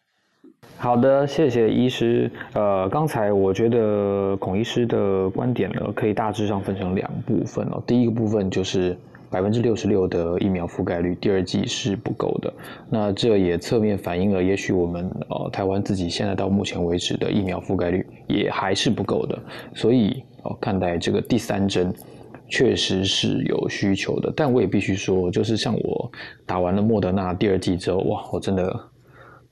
[0.76, 2.30] 好的，谢谢医师。
[2.52, 7.82] 呃，刚才我觉得孔医师的观点呢，可以大致上分成两部分哦。
[7.86, 8.96] 第一个部分就是
[9.30, 12.52] 百分之六十六的疫苗覆盖率，第二季是不够的。
[12.90, 19.38] 那这也侧面反映了，也许我们呃台湾自己现在到目前为止的疫苗覆盖率也还是不够的。
[19.74, 21.92] 所以哦，看待这个第三针
[22.48, 24.32] 确实是有需求的。
[24.36, 26.10] 但我也必须说，就是像我
[26.46, 28.80] 打完了莫德纳第二剂之后，哇，我真的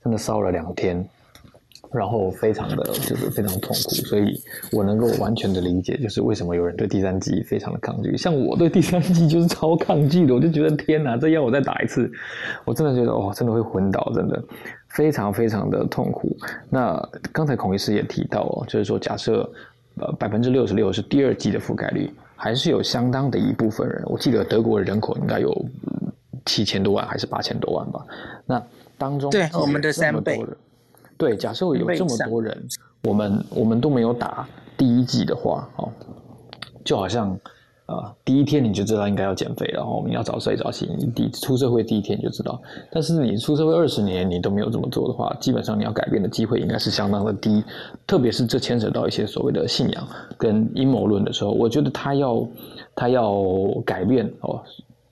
[0.03, 1.07] 真的烧了两天。
[1.93, 4.37] 然后非常的就是非常痛苦，所以
[4.73, 8.17] 我能够完全的理解，就是为什么有人对第三季非常的抗拒。
[8.17, 12.11] 像我对第三季就是超抗拒的，我就觉得天哪，这要我再打一次，
[12.65, 14.43] 我真的觉得哦，真的会昏倒，真的
[14.89, 16.35] 非常非常的痛苦。
[16.69, 19.49] 那刚才孔医师也提到哦，就是说假设
[19.95, 25.65] 呃百分之六十六是第二季的覆盖率，还是有相当的一部分人，我记得德国的人口应该有
[26.45, 28.05] 七千多万还是八千多万吧？
[28.45, 28.63] 那
[28.97, 30.45] 当中对我们的三倍。
[31.17, 32.67] 对，假设有这么多人，
[33.03, 35.91] 我们我们都没有打第一季的话，哦，
[36.85, 37.35] 就好像
[37.87, 42.61] 啊，第一天你就知道应该要减肥了，哦，你要早睡早起，你第出社会第一天就知道。
[42.91, 47.63] 但是你出社会二十年，你都没有这么做的话，基本上你要改变的机会应该是相当的低。
[48.05, 50.05] 特别是这牵扯到一些所谓的信仰
[50.37, 52.45] 跟阴谋论的时候，我觉得他要
[52.93, 53.41] 他要
[53.85, 54.61] 改变哦，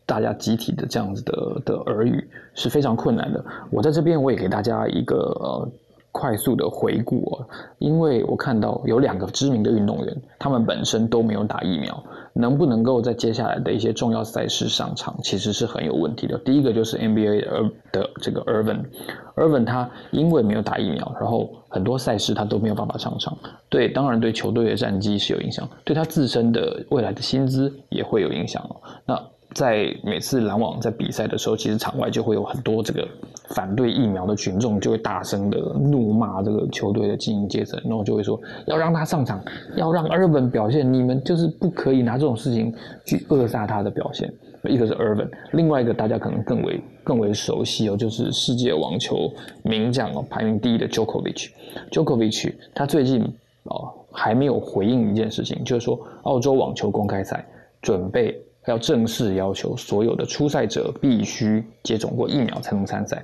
[0.05, 3.41] 大家集体的这样子的的耳语是非常困难的。
[3.71, 5.69] 我在这边我也给大家一个呃。
[6.18, 7.45] 快速的回顾哦，
[7.78, 12.01] 因为我看到有两个知名的运动员，他们本身都没有打疫苗，
[12.32, 16.38] 能不能够在接下来的一些重要赛事上场，其实是很有问题的。
[16.38, 23.38] 第一个就是 NBA 的这个 Irvin，Irvin 他因为没有打疫苗，然后很多赛事他都没有办法上场。
[23.68, 28.66] 对，当然对球队的战绩是有影响，对他自身的未来的薪资也会有影响。
[29.05, 29.22] 那
[29.53, 33.05] 在每次篮网在比赛的时候，其实场外就会有很多这个
[33.50, 39.43] 反对疫苗的群众，就会大声的怒骂这个球队的经营阶层，然后就会说要让他上场，
[39.76, 42.74] 要让 Urban 表现，你们就是不可以拿这种事情
[43.06, 44.32] 去扼杀他的表现。
[44.64, 49.32] 一个是 Urban，另外一个大家可能更为更为熟悉哦，就是世界网球
[49.64, 51.50] 名将哦，排名第一的 Djokovic。
[51.91, 53.22] Djokovic 他最近
[53.64, 57.46] 哦还没有回应一件事情，就是说澳洲网球公开赛
[57.82, 58.41] 准备。
[58.68, 63.24] 要正式要求所有的初赛者必须接种过疫苗才能参赛，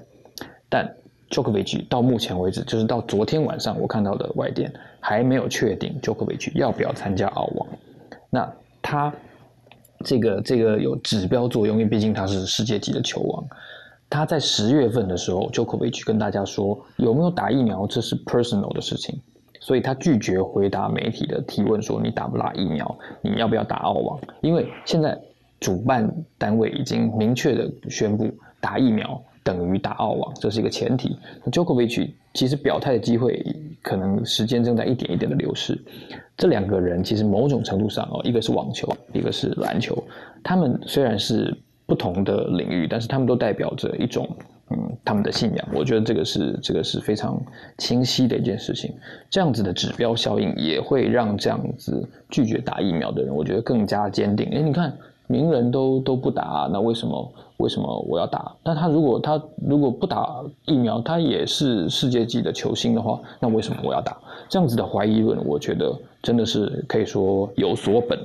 [0.72, 0.90] 但
[1.30, 7.68] Djokovic 到目前为止，就是到昨天晚上我看到的外电还没有确定 Djokovic 要不要参加澳网。
[8.30, 8.50] 那
[8.82, 9.14] 他
[10.06, 13.46] 这个这个有指标作用，因为毕竟他是世界级的球王。
[14.10, 19.20] 他在十月份的时候，Djokovic 跟大家说有没有打疫苗，这是 personal 的事情。
[19.60, 22.98] 所以他拒绝回答媒体的提问，说你打不打疫苗？
[23.22, 24.20] 你要不要打澳网？
[24.42, 25.16] 因为现在
[25.60, 28.28] 主办单位已经明确的宣布，
[28.60, 31.18] 打疫苗等于打澳网，这是一个前提。
[31.46, 33.44] Djokovic 其实表态的机会，
[33.82, 35.80] 可能时间正在一点一点的流失。
[36.38, 40.04] 这两个人其实某种程度上哦，一个是网球，一个是篮球，
[40.44, 44.28] 他们虽然是不同的领域，但是他们都代表着一种。
[44.74, 47.38] 嗯，他们的信仰，我觉得这个是这个是非常
[47.78, 48.90] 清晰的一件事情。
[49.30, 54.48] 这样子的指标效应也会让这样子拒绝打疫苗的人，我觉得更加坚定。
[54.54, 58.52] 哎，你看名人都都不打，那为什么为什么我要打？
[58.64, 64.18] 那他如果他如果不打疫苗，他也是世界级的球星的话，那为什么我要打？
[64.50, 68.20] 这样子的怀疑论，我觉得真的是可以说有所本。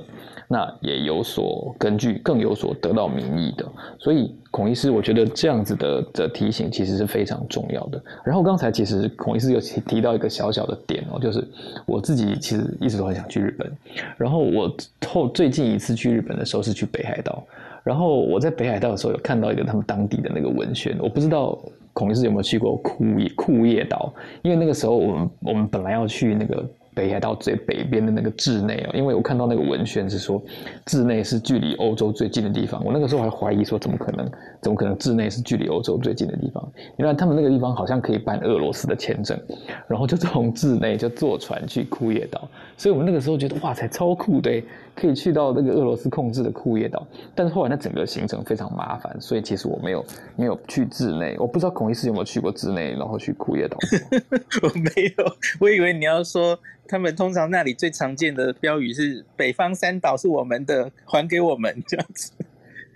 [0.49, 3.65] 那也有所根据，更有所得到民意的，
[3.99, 8.01] 所以孔医师，我觉得这样子的的提醒其实是非常重要的。
[8.23, 11.45] 然后刚才其实孔医师有提提到一个小小的点哦，就是
[11.85, 13.69] 我自己其实一直都很想去日本。
[14.15, 14.73] 然后我
[15.05, 17.43] 后最近一次去日本的时候是去北海道，
[17.87, 21.57] 然后我在北海道的时候有看到一个他们当地的那个文宣，我不知道
[21.93, 26.63] 孔医师有没有去过库叶库叶岛，因为那个时候我们我们本来要去那个。
[26.97, 30.41] 北海道最北边的那个志内哦，因为我看到那个文宣是说
[30.87, 34.27] 志内是距离欧洲最近的地方，我那个时候还怀疑说怎么可能，
[34.63, 36.71] 怎么可能志内是距离欧洲最近的地方？
[36.95, 39.39] 原来他们那个地方好像可以办俄罗斯的签证，
[39.87, 44.59] 然后就从志内就坐船去库页岛，所以我们那个时候觉得哇塞超酷的，
[44.99, 47.05] 可以去到那个俄罗斯控制的库页岛。
[47.35, 53.77] 但是后来那整个行程非常麻烦，所以其实我没有没有去智内，我不知道孔医师有没有去过智内，然后去库页岛。
[54.63, 55.25] 我没有，
[55.59, 56.57] 我以为你要说。
[56.89, 62.31] 他们通常那里最常见的标语是“北方三岛是我们的，还给我们”这样子。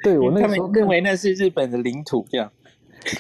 [0.02, 2.50] 对我那个时候认为那是日本的领土，这样。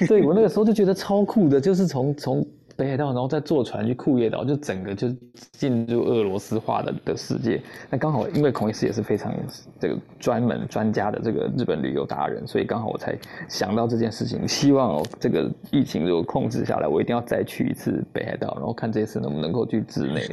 [0.07, 2.47] 对我那个时候就觉得超酷的，就是从从。
[2.81, 5.07] 北海道，然后再坐船去库页岛，就整个就
[5.51, 7.61] 进入俄罗斯化的的世界。
[7.91, 9.31] 那刚好，因为孔医师也是非常
[9.79, 13.15] 这个专门专家的这个日本旅游达人，所以刚好我才
[13.47, 14.47] 想到这件事情。
[14.47, 20.23] 希望这个疫情如果控制下来，我一定要再去一次北海道，然后看这次能不能够去治内。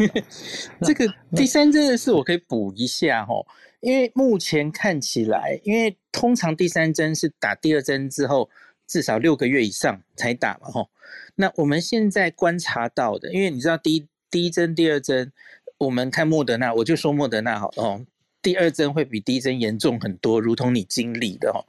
[0.81, 1.05] 这个
[1.37, 3.35] 第三针的事我可以补一下哈，
[3.81, 8.49] 因为目前看起来，因为通常第三针是打第二针之后
[8.89, 10.91] 至少六个月以上才打嘛吼。
[11.37, 15.31] 那我们现在观察到的，因为你知道第一第一针、第二针，
[15.79, 18.05] 我们看莫德纳，我就说莫德纳好哦，
[18.43, 21.63] 第二针会比第一针严重很多，如同你经历的哦。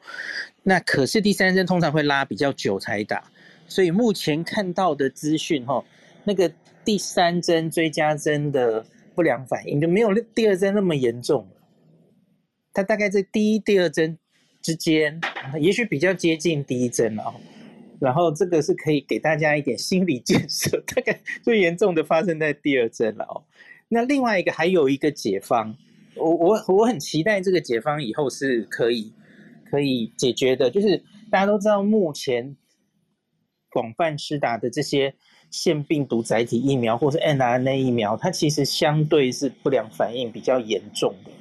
[0.64, 3.32] 那可是第三针通常会拉比较久才打，
[3.68, 5.84] 所以目前看到的资讯哈，
[6.24, 6.52] 那个
[6.84, 11.62] 第三针追加针的不良反应就没有第二针那么严重了。
[12.74, 14.18] 它大概在第一、第二针
[14.62, 15.20] 之间，
[15.60, 17.34] 也许比较接近第一针了。
[18.00, 23.44] 然后这个是可以给大家一点心理建设，大概最严重的发生在第二针了哦。
[23.90, 25.76] 那另外一个还有一个解方，
[26.16, 29.12] 我我我很期待这个解方以后是可以
[29.70, 30.98] 可以解决的，就是
[31.30, 32.56] 大家都知道目前
[33.70, 35.14] 广泛施打的这些
[35.52, 41.32] 腺病毒载体疫苗或是 mRNA 疫苗，它其实相对是不良反应比较严重的。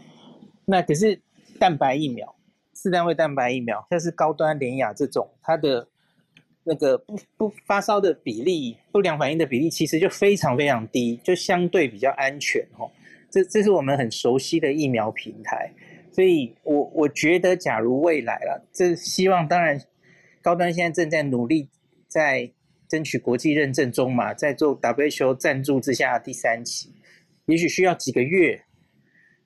[0.64, 1.20] 那可是
[1.58, 2.34] 蛋白疫苗，
[2.80, 5.88] 四单位蛋白疫苗，像是高端联雅这种，它的
[6.62, 12.88] 那个不不发烧的比例，不良反应的比例其实就非常非常低，就相对比较安全哦。
[13.28, 15.72] 这这是我们很熟悉的疫苗平台，
[16.12, 19.80] 所以我我觉得，假如未来了，这希望当然，
[20.40, 21.68] 高端现在正在努力
[22.06, 22.48] 在
[22.86, 26.94] 争取国际认证中嘛，在做 WHO 赞助之下第三期，
[27.46, 28.62] 也许需要几个月。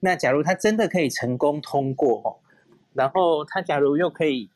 [0.00, 2.41] 那假如他真的可以成功通过，
[2.94, 4.50] 然后他假如又可以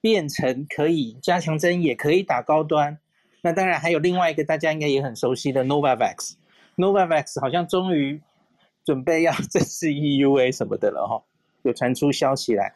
[0.00, 2.98] 变成可以加强针也可以打高端，
[3.42, 8.20] 那当然还有另外一个大家应该也很熟悉的 Novavax，Novavax 好像终于。
[8.86, 11.22] 准备要 正式 EUA 什么的了哈，
[11.62, 12.70] 有传出消息来。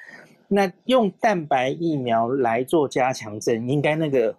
[0.49, 4.35] 那用蛋白疫苗来做加强针，应该那个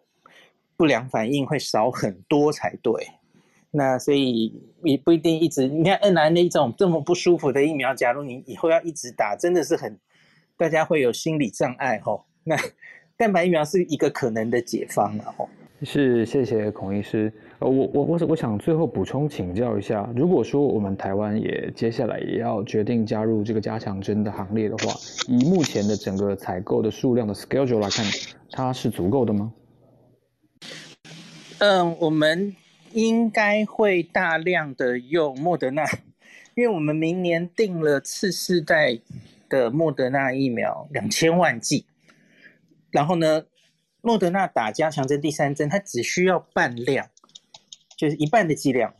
[0.75, 3.11] 不良反应会少很多才对。
[3.71, 4.51] 那所以
[4.83, 9.99] 也不一定一直，你看 N 来那种这么不舒服的疫苗，假如你以后要一直打，真的是很
[10.57, 12.25] 大家会有心理障碍哈。
[12.43, 12.55] 那
[13.15, 15.45] 蛋白疫苗是一个可能的解方了哈。
[15.83, 17.31] 是，谢谢孔医师。
[17.59, 24.93] 呃，我我我我想最后补充请教一下，如果说我们台湾也接下来也要决定加入这个加强针的行列的话，
[25.27, 28.05] 以目前的整个采购的数量的 schedule 来看，
[28.51, 29.53] 它是足够的吗？
[31.59, 32.53] 嗯，我们
[32.93, 35.83] 应该会大量的用莫德纳，
[36.55, 38.99] 因为我们明年定了次世代
[39.47, 41.85] 的莫德纳疫苗两千万剂，
[42.91, 43.45] 然后呢，
[44.01, 47.09] 莫德纳打加强针第三针，它只需要半量。
[47.97, 48.95] 就是一半的剂量，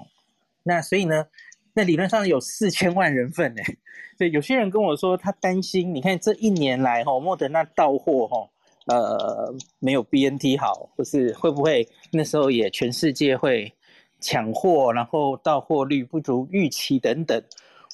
[0.64, 1.28] 那所以呢，
[1.74, 3.62] 那理论上有四千万人份呢。
[4.20, 8.50] 对，有些人跟我说他担心，你看这一年来哈，莫德纳到货哈，
[8.88, 13.74] 呃，没有 B N T 好，或是会不会那时候也全世界会
[14.20, 17.44] 抢货，然后到货率不如预期等等。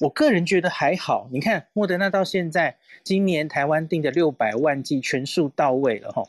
[0.00, 6.22] 我个人觉得还好，你看莫德纳到现在今年台湾订的六百万剂全数到位了哈，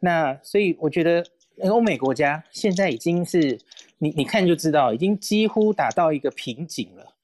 [0.00, 1.24] 那所以我觉得
[1.62, 3.58] 欧美国家现在已经是。
[4.00, 7.14] 你你看就知道，已经几乎打到一个瓶颈了，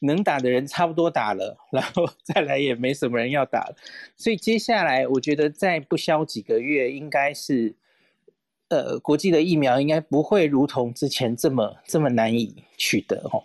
[0.00, 3.76] 能打的人差不多打了，然后再来也没什么人要打了，
[4.16, 7.72] 所以接下来我觉得再不消几个月，应该是，
[8.68, 13.42] 呃，国际的疫苗应该不会如同之前这么这么难以取得哦，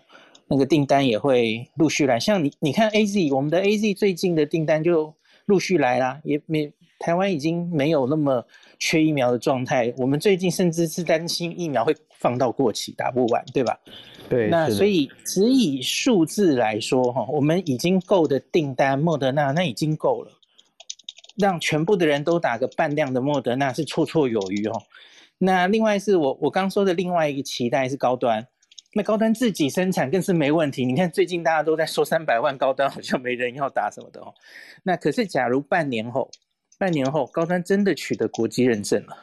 [0.48, 5.14] 那个订单也会陆续来，像你你看 A Z，我们的 A Z 最近的订单就
[5.46, 8.46] 陆续来啦，也没台湾已经没有那么
[8.80, 11.96] 缺疫苗的状态，我们最近甚至是担心疫苗会。
[12.20, 13.78] 放到过期打不完，对吧？
[14.30, 20.32] 对，那所以只以数字来说，哈，我们已经够的订单，莫德纳那已经够了，
[21.36, 24.82] 让全部的人都打个半量的莫德纳是绰绰有余哦。
[25.38, 28.48] 那另外是我我刚说的另外一个期待是高端，
[28.94, 30.86] 那高端自己生产更是没问题。
[30.86, 34.34] 你看最近大家都在说三百万高端好像没人要打什么的哦。
[34.84, 36.30] 那可是假如半年后，
[36.78, 39.18] 半年后高端真的取得国际认证了，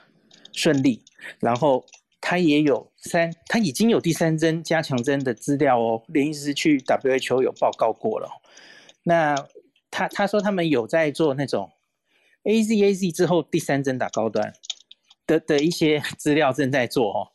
[0.53, 1.03] 顺利，
[1.39, 1.85] 然后。
[2.23, 6.03] 他也有三，他已经有第三针加强针的资料哦。
[6.09, 8.29] 连医师去 WHO 有报告过了。
[9.05, 9.35] 那
[9.91, 11.71] 他他说他们有在做那种
[12.45, 14.53] AZAZ 之后第三针打高端
[15.31, 17.29] 的的一些资料正在做哦。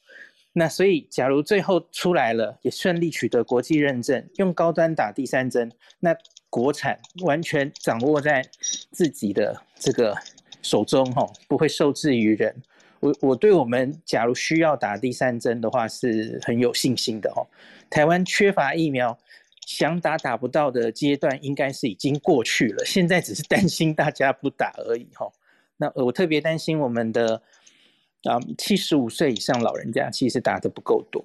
[0.51, 6.15] 那所以假如最后出来了，也顺利取得国际认证，用高端打第三针，那
[6.49, 8.45] 国产完全掌握在
[8.91, 10.15] 自己的这个
[10.61, 12.55] 手中哈，不会受制于人。
[13.01, 17.45] 我我对我们假如需要打第三针的话是很有信心的哦。
[17.89, 19.17] 台湾缺乏疫苗，
[19.67, 25.29] 想打打不到的阶段应该是已经过去了，现在只是担心大家不打而已哈。
[25.77, 27.41] 那我特别担心我们的
[28.25, 31.23] 啊七十五岁以上老人家其实打的不够多，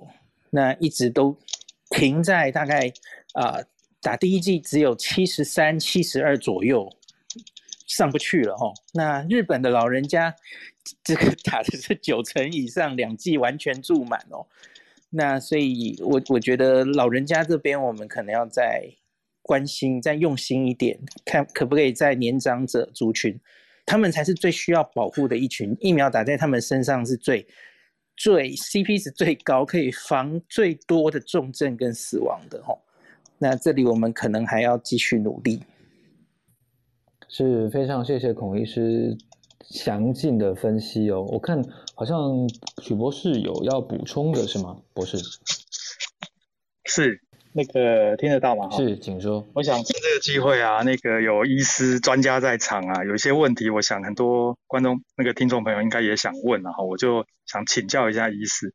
[0.51, 1.37] 那一直都
[1.91, 2.93] 停在大概
[3.35, 3.59] 啊
[4.01, 6.91] 打第一剂只有七十三、七十二左右。
[7.87, 10.33] 上不去了哦，那日本的老人家，
[11.03, 14.47] 这个 打的是九成以上，两剂完全住满哦。
[15.11, 18.89] 那所以，我我觉得老人家这边我们可能要再
[19.43, 23.37] 关心、再用心一点，看可不可以在年长者族群，
[23.91, 27.45] 他们才是最需要保护的一群，疫苗打在他们身上是最
[28.17, 32.73] 最 CP 值最高，可以防最多的重症跟死亡的哈。
[33.37, 35.65] 那这里我们可能还要继续努力。
[37.29, 39.19] 是非常谢谢孔医师
[39.69, 41.27] 详尽的分析哦。
[41.29, 41.61] 我看
[41.97, 42.49] 好像
[42.81, 44.81] 许博士有要补充的是吗？
[44.95, 45.19] 博士
[46.85, 47.21] 是
[47.53, 48.69] 那个听得到吗？
[48.71, 49.47] 是，请说。
[49.55, 58.75] 我想趁这个机会啊，那个有医师专家在场啊，有一些问题，我想很多观众那个听众朋友应该也想问，然后我就想请教一下医师。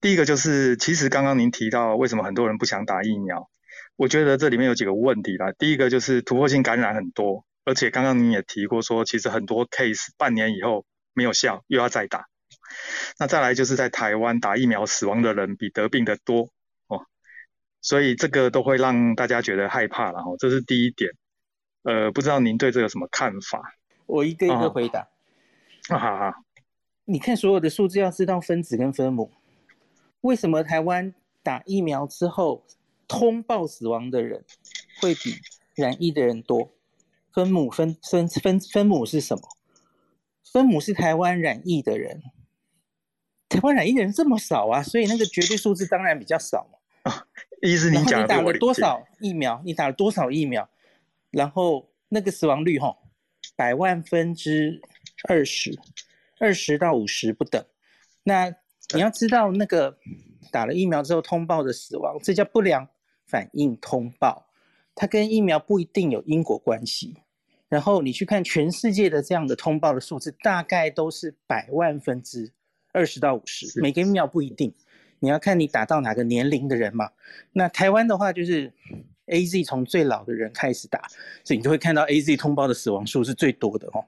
[0.00, 3.48] 第一个就是，其实刚刚您提到为什么很多人不想打疫苗，
[3.96, 5.52] 我觉得这里面有几个问题啦。
[5.58, 7.44] 第一个就是突破性感染很多。
[7.66, 12.26] 而且刚刚您也提过，说其实很多 case 半年以后没有效，又要再打。
[13.18, 16.48] 那再来就是在台湾打疫苗死亡的人比得病的多哦，
[17.84, 21.10] 所以这个都会让大家觉得害怕，然后这是第一点。
[21.82, 23.76] 呃，不知道您对这有什么看法？
[24.06, 25.00] 我一个一个回答。
[25.90, 26.34] 啊哈哈。
[27.04, 29.30] 你看所有的数字要知道分子跟分母。
[30.22, 32.64] 为什么台湾打疫苗之后
[33.06, 34.46] 通报死亡的人
[35.02, 35.34] 会比
[35.74, 36.70] 染疫的人多？
[37.34, 39.42] 分母分分分分母是什么？
[40.50, 42.22] 分母是台湾染疫的人。
[43.50, 46.78] 台湾染疫的人这么少啊，所以那个绝对数字当然比较少嘛。
[47.04, 47.26] 啊，
[47.62, 49.62] 意思你讲你打了多少疫苗？
[49.64, 50.68] 你打了多少疫苗？
[51.30, 52.96] 然后那个死亡率哈，
[53.56, 54.80] 百万分之
[55.28, 55.78] 二十，
[56.38, 57.64] 二十到五十不等。
[58.22, 58.54] 那
[58.94, 59.98] 你要知道，那个
[60.50, 62.88] 打了疫苗之后通报的死亡，这叫不良
[63.26, 64.46] 反应通报，
[64.94, 67.16] 它跟疫苗不一定有因果关系。
[67.68, 72.52] 然后你去看全世界的这样的通报的数字，大概都是百万分之
[72.92, 74.72] 二十到五十，每个疫苗不一定。
[75.24, 77.10] 你要看你打到哪个年龄的人嘛。
[77.52, 78.70] 那台湾的话就是。
[79.28, 81.00] A Z 从最老的人开始打，
[81.42, 84.04] 所以你就会看到 A Z 通报的死亡数是最多的哦。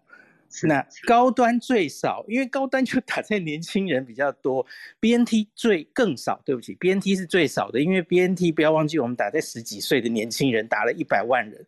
[0.64, 4.66] 那高端最少，因为高端就打在年轻人比较多。
[5.00, 11.64] B N T 最更少，对不起，B N T 是最少的，因为 B N T 不要忘记我们打在十几岁的年轻人，打了一百万人，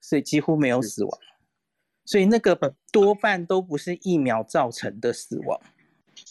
[0.00, 1.20] 所以几乎没有死亡。
[2.06, 2.58] 所以那个
[2.90, 5.60] 多半都不是疫苗造成的死亡。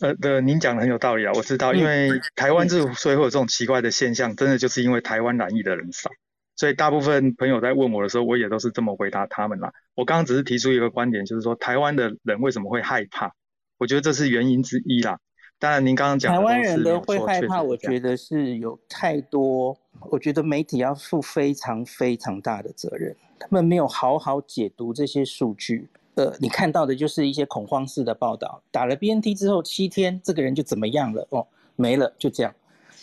[0.02, 6.10] 呃的，您讲的很有道理啊，我知道，因为台湾之所以会有这种奇怪的现象，真的就是因为台湾染疫的人少。
[6.56, 9.72] 所以大部分朋友在问我的时候，我也都是这么回答他们啦。
[9.96, 13.34] 我刚刚只是提出一个观点，就是说台湾的人为什么会害怕？
[13.78, 15.20] 我觉得这是原因之一啦。
[15.58, 19.78] 当然，您刚刚讲台湾人的会害怕，我觉得是有太多，
[20.10, 25.88] 我觉得媒体要负非常非常大的责任，他们没有好好解读这些数据。
[26.20, 31.26] 呃，你看到的就是一些恐慌式的报道，打了 BNT 之后七天，这个人就怎么样了？
[31.30, 31.48] 哦，
[31.78, 32.54] 没了，就这样。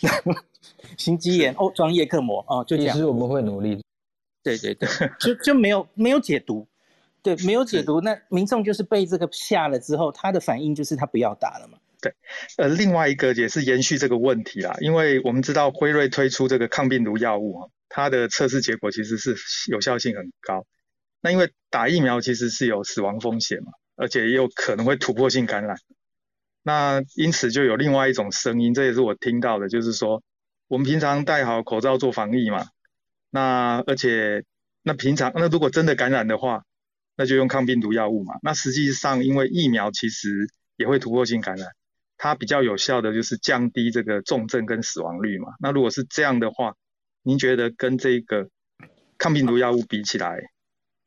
[0.97, 2.93] 心肌炎哦，装叶克膜哦，就这样。
[2.93, 3.83] 其实我们会努力。
[4.43, 4.87] 对对对，
[5.19, 6.67] 就就没有没有解读，
[7.23, 11.79] 对，没有解读，那民众就是被这个吓了之后，他的反应就是他不要打了嘛。
[11.99, 12.13] 对，
[12.57, 19.35] 呃，另外一个也是延续这个问题啦，因为我们知道辉瑞推出这个抗病毒药物，它的测试结果其实是
[19.71, 20.63] 有效性很高。
[21.21, 25.77] 那因为打疫苗其实是有死亡风险嘛，而且也有可能会突破性感染。
[26.63, 30.21] 那因此就有另外一种声音，这也是我听到的，就是说
[30.67, 32.65] 我们平常戴好口罩做防疫嘛，
[33.29, 34.43] 那而且
[34.83, 36.63] 那平常那如果真的感染的话，
[37.15, 38.35] 那就用抗病毒药物嘛。
[38.43, 41.69] 那实际上因为疫苗其实也会突破性感染，
[42.17, 45.53] 它比较有效的就是降低这个重症跟死亡率嘛。
[45.59, 46.75] 那如果是这样的话，
[47.23, 48.49] 您觉得跟这个
[49.17, 50.37] 抗病毒药物比起来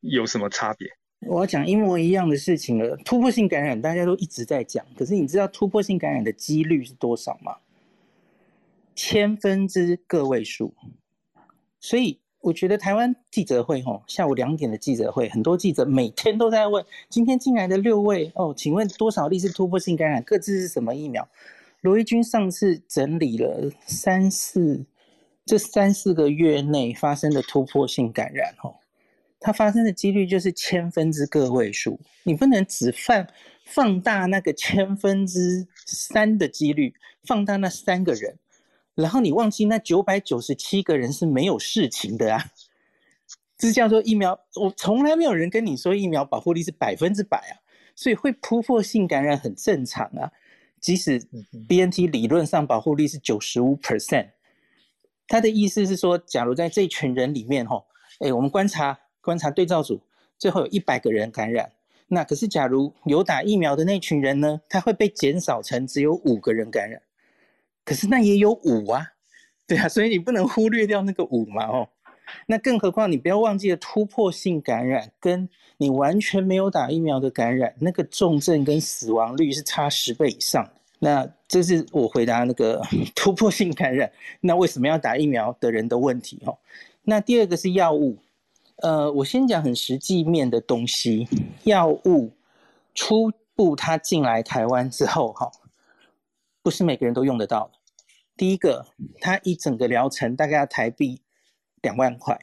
[0.01, 0.87] 有什么差别？
[1.27, 2.97] 我要讲一模一样的事情了。
[3.05, 7.57] 突破性感染大家都一直在讲，可是你知道突破性感染的几率是多少吗？
[8.95, 10.73] 千分之个位数。
[11.79, 20.23] 所以我觉得台湾记者会吼，下午两点的记者会，很多记者每天都在问：今天进来的六位哦，请问多少例是突破性感染？
[20.23, 21.29] 各自是什么疫苗？
[21.81, 24.85] 罗毅军上次整理了三四
[25.45, 28.80] 这三四个月内发生的突破性感染吼。
[29.43, 33.27] 它发生的几率就是千分之个位数，你不能只放
[33.65, 38.37] 放大那个千分之三的几率，放大那三个人，
[38.93, 42.51] 然后你忘记那九百九十七个人是没有事情的啊！
[43.57, 47.57] 这叫做疫苗，我从来没有人跟你说疫苗保护力是百分之百啊，
[47.95, 50.31] 所以会突破性感染很正常啊。
[50.79, 51.19] 即使
[51.67, 54.29] BNT 理论上保护力是九十五 percent，
[55.27, 57.87] 他的意思是说，假如在这群人里面吼，
[58.19, 58.99] 哎，我们观察。
[59.21, 60.01] 观察对照组
[60.37, 61.71] 最后有一百个人感染，
[62.07, 64.59] 那可是假如有打疫苗的那群人呢？
[64.67, 67.01] 他会被减少成只有五个人感染，
[67.85, 69.13] 可是那也有五啊，
[69.67, 71.89] 对啊，所以你不能忽略掉那个五嘛哦。
[72.47, 75.47] 那更何况你不要忘记了突破性感染跟
[75.77, 80.67] 你完全没有打疫苗的感染，那个重症跟死亡率是差十倍以上。
[80.99, 82.81] 那这是我回答那个
[83.13, 86.57] 突破性感染，那为什么要打疫苗的人的问题哦。
[87.03, 88.17] 那第二个是药物。
[88.81, 91.27] 呃，我先讲很实际面的东西。
[91.63, 92.31] 药物
[92.93, 95.51] 初步它进来台湾之后，哈，
[96.63, 97.71] 不是每个人都用得到。
[98.35, 98.87] 第一个，
[99.19, 101.21] 它一整个疗程大概要台币
[101.81, 102.39] 两万块，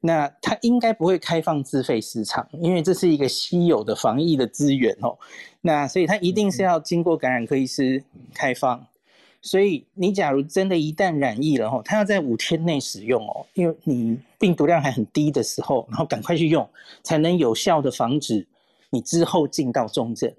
[0.00, 5.16] 那它应该不会开放自费市场，因为这是一个稀有的防疫的资源哦。
[5.60, 8.88] 那所以它一定是要经过感染科医师开放。
[9.46, 16.68] 所以你假如真的一旦染疫了吼，它要在五天内使用哦，因为你病毒量还很低的时候，然后赶快去用，
[17.04, 18.44] 才能有效的防止
[18.90, 20.34] 你之后进到重症。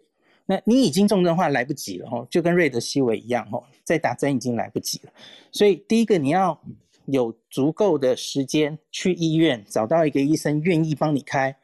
[0.45, 5.11] 那你已经重症化来不及了吼，就跟瑞德西韦一样吼，再打针已经来不及了。
[5.53, 6.59] 所以第一个你要
[7.05, 11.55] 有足够的时间去医院找到一个医生愿意帮你开。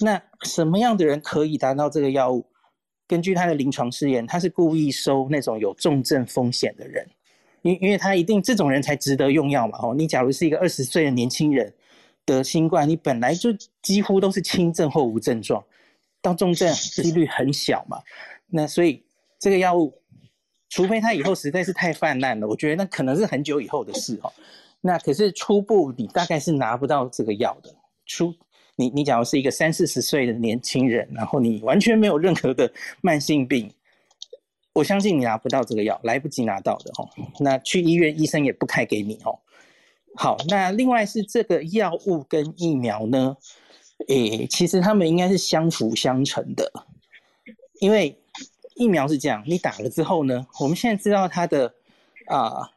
[0.00, 2.46] 那什么样的人可以达到这个药物？
[3.06, 7.06] 根据他的临床试验，他是故意收那种有重症风险的人，
[7.62, 9.78] 因因为他一定这种人才值得用药嘛。
[9.82, 11.72] 哦，你假如是一个二十岁的年轻人
[12.24, 13.50] 得新冠，你本来就
[13.82, 15.64] 几乎都是轻症或无症状，
[16.22, 17.98] 到重症几率很小嘛。
[18.48, 19.02] 那所以
[19.38, 20.00] 这个药物。
[20.70, 24.32] 除非他以后实在是太泛滥了，我觉得那可能是很久以后的事哦。
[24.80, 27.72] 那可是初步你大概是拿不到这个药的。
[28.06, 28.34] 初
[28.76, 33.72] 你你假如是一个三四十岁的年轻人，然后你完全没有任何的慢性病，
[34.72, 37.08] 我相信你拿不到这个药，来不及拿到的哦。
[37.40, 39.38] 那去医院医生也不开给你哦。
[40.16, 43.36] 好，那另外是这个药物跟疫苗呢？
[44.08, 46.72] 诶，其实他们应该是相辅相成的，
[47.80, 48.18] 因为。
[48.76, 50.44] 疫苗是这样，你打了之后呢？
[50.58, 51.72] 我们现在知道它的
[52.26, 52.68] 啊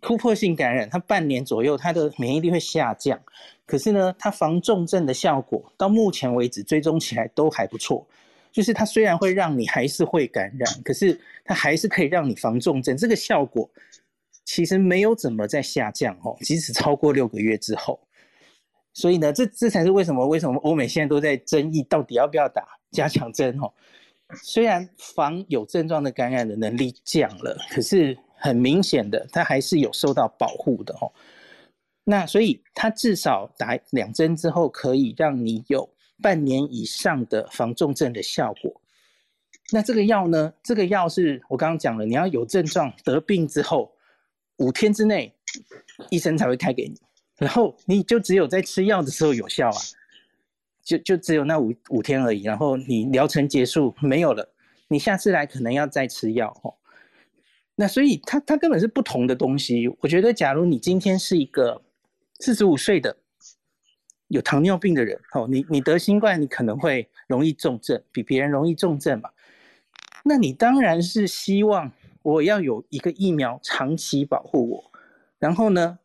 [0.00, 3.20] 突破性感染，它半年左右它的免疫力会下降。
[3.66, 8.06] 可是呢，它防重症的效果到目前为止追踪起来都还不错。
[8.52, 12.96] 就是它虽然会让你还是会感染，可是它还是可以让你防重症。
[12.96, 13.68] 这个效果
[14.44, 18.00] 其实没有怎么在下降哦，即使超过六个月之后。
[18.94, 23.70] 所以呢，这这才是为什么为什么欧美现在都在争议到底要不要打加强针哦。
[24.42, 28.16] 虽然防有症状的感染的能力降了，可是
[28.46, 31.12] 很明显的，它还是有受到保护的哦。
[32.04, 35.88] 那所以它至少打两针之后，可以让你有
[36.22, 38.80] 半年以上的防重症的效果。
[39.72, 40.52] 那这个药呢？
[40.62, 43.92] 这个药是我刚刚讲了，你要有症状得病之后
[44.58, 45.34] 五天之内，
[46.10, 46.94] 医生才会开给你，
[47.36, 49.80] 然后你就只有在吃药的时候有效啊。
[50.84, 54.48] 就就只有那五五天而已，然后你疗程结束没有了，
[54.86, 56.72] 你下次来可能要再吃药哦。
[57.76, 59.86] 那所以它它根本是不同的东西。
[60.00, 61.80] 我觉得，假如你今天是一个
[62.40, 63.16] 四十五岁的
[64.28, 69.30] 有糖尿病的人哦，你你得新冠，你可能会容易重症，比别人容易重症嘛。
[70.24, 74.90] 那你当然是希望我要有一个疫苗长期保护我，
[75.38, 75.98] 然后呢？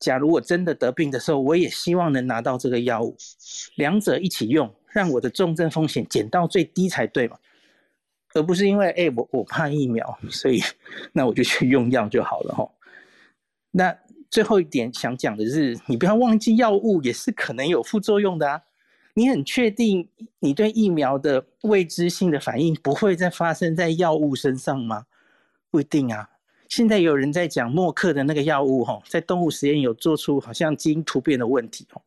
[0.00, 3.14] 假如我真的得病的时候，我也希望能拿到这个药物，
[3.74, 7.36] 两者一起用，让我的重症风险减到最低才对嘛，
[8.34, 10.60] 而不是因为哎我我怕疫苗，所以
[11.12, 12.70] 那我就去用药就好了哈。
[13.72, 13.96] 那
[14.30, 18.62] 最后一点想讲的是，你不要忘记药物也是可能有副作用的啊。
[19.14, 20.08] 你很确定
[20.38, 25.06] 你对疫苗的未知性的反应不会再发生在药物身上吗？
[25.68, 26.30] 不一定啊。
[26.68, 32.00] 现在有人在讲默克的那个药物，哈，在动物实验有做出好像基因突变的问题，哦，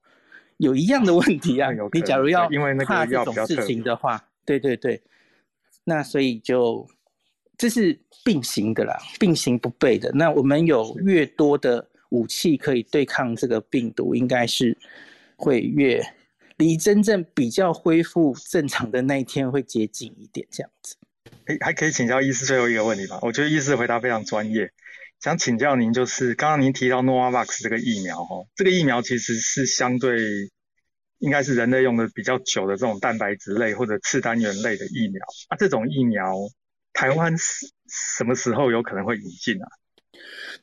[0.55, 1.69] 有一样的问题啊。
[1.91, 2.47] 你假如要
[2.85, 5.03] 怕这种事情的话，对对对，
[5.83, 6.87] 那所以就
[7.57, 10.11] 这是并行的啦，并行不悖的。
[10.13, 14.77] 那我们有越多的武器可以对抗这个病毒，应该是
[15.35, 16.01] 会越
[16.57, 20.95] 离真正比较恢复正常的那一天会接近一点，这样子。
[21.45, 23.19] 哎，还可以请教医师最后一个问题吧？
[23.21, 24.71] 我觉得医师回答非常专业。
[25.19, 30.19] 想请教您，就是刚刚您提到 Novavax 这个疫苗，哦，这个疫苗其实是相对
[31.23, 35.25] 应该是人类用的比较久的这种蛋白质类或者次单元类的疫苗。
[35.49, 36.35] 那这种疫苗，
[36.91, 37.65] 台湾什
[38.17, 39.67] 什么时候有可能会引进啊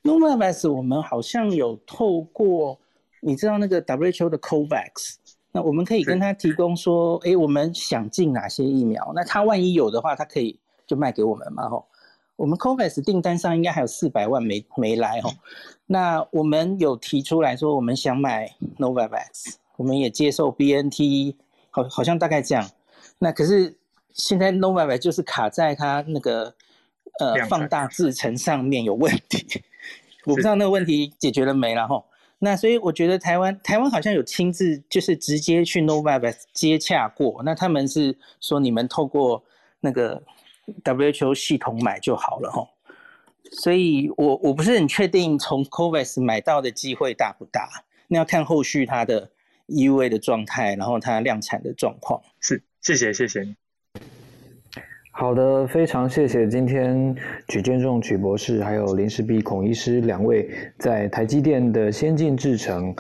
[0.03, 2.79] ？Novavax 我们好像有透过，
[3.23, 5.15] 你知道那个 WHO 的 COVAX。
[5.53, 9.13] 那我们可以跟他提供说，哎，我们想进哪些疫苗？
[9.15, 11.87] 那他万一有的话，他可以就卖给我们嘛，吼。
[12.37, 15.33] 我们 COVAX 订单上应该还有四百万没没来，吼。
[15.87, 21.37] 那我们有提出来说，我们想买 Novavax，我们也接受 BNT，
[21.71, 22.71] 好，好像大概这样。
[23.19, 23.79] 那可是
[24.13, 26.55] 现在 Novavax 就是卡在它那个
[27.19, 29.63] 呃放大制程上面有问题，
[30.27, 32.05] 我不知道那个问题解决了没了，吼。
[32.41, 39.43] 那所以我觉得台湾台湾好像有亲自就是直接去 Novavax 接洽过，那他们是说你们透过
[39.81, 40.23] 那个
[40.85, 42.69] WHO 系统买就好了哈，
[43.51, 49.31] 所以我我不是很确定从 COVAX 买到的机会大不大，那要看后续它的
[49.71, 52.21] EUA 的状态，然后它量产的状况。
[52.41, 53.47] 是，谢谢谢谢。
[55.13, 57.15] 好的，非常谢谢今天
[57.49, 60.49] 曲建仲曲博士还有林世璧孔医师两位
[60.79, 62.95] 在台积电的先进制程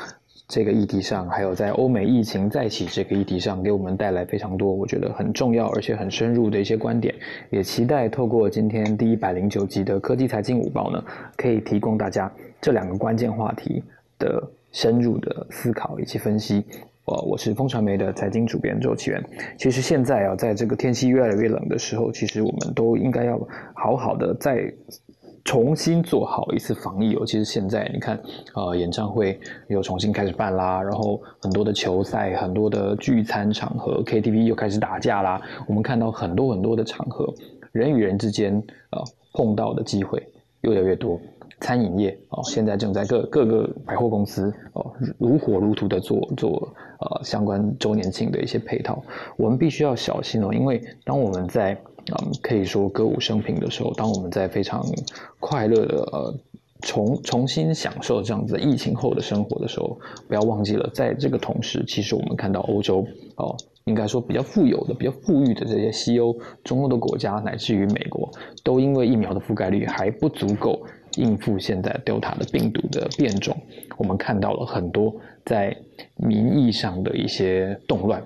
[0.46, 7.14] 这个议题上，还有在欧美疫情再起这个议题上，给我们带来非常多我觉得很重要而且很深入的一些观点。
[7.48, 11.02] 也期待透过今天第一百零九集的科技财经午报呢，
[11.36, 13.82] 可以提供大家这两个关键话题
[14.18, 14.42] 的
[14.72, 16.64] 深入的思考以及分析。
[17.06, 19.22] 呃，我是风传媒的财经主编周启源。
[19.58, 23.40] 其实现在啊，在这个天气越来越冷的时候，其实我们都应该要
[23.74, 24.72] 好好的再。
[25.42, 28.20] 重新做好一次防疫，尤其是现在，你看，
[28.54, 35.40] 呃，演唱会又重新开始办啦，然后很多的球赛、很多的聚餐场合、KTV 又开始打架啦。
[35.66, 37.32] 我们看到很多很多的场合，
[37.72, 39.02] 人与人之间啊
[39.32, 40.22] 碰到的机会
[40.60, 41.18] 越来越多。
[41.60, 49.02] 餐饮业哦，现在正在各各个百货公司哦如火如荼的做做呃相关周年庆的一些配套。
[49.36, 51.76] 我们必须要小心哦，因为当我们在
[52.12, 54.82] 嗯，可以说歌舞升平的时候，当我们在非常
[55.38, 56.34] 快乐的呃
[56.80, 63.06] 重重新享受这样子疫情后的生活的时候，不要忘记了，在这个同时，其实我们看到欧洲
[63.36, 63.54] 哦，
[63.84, 66.34] 应该说比较富有的、比较富裕的这些西欧、
[66.64, 68.30] 中欧的国家，乃至于美国，
[68.64, 70.82] 都因为疫苗的覆盖率还不足够
[71.20, 73.56] 应付现在 Delta 的病毒的变种，
[73.96, 75.14] 我们看到了很多
[75.44, 75.76] 在
[76.16, 78.22] 民意上的一些动乱。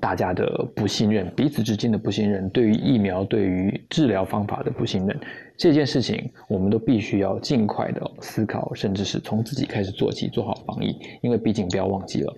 [0.00, 5.20] 大家的不信任，彼此之间的不信任，对于疫苗、对于治疗方法的不信任，
[5.56, 10.96] 这件事情，我们都必须要尽快的思考，甚至是从自己开始做起，做好防疫。
[11.20, 12.32] 因为毕竟不要忘记了，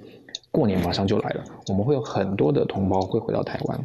[0.50, 3.78] 过年马上就来了，我们会有很多的同胞会回到台湾。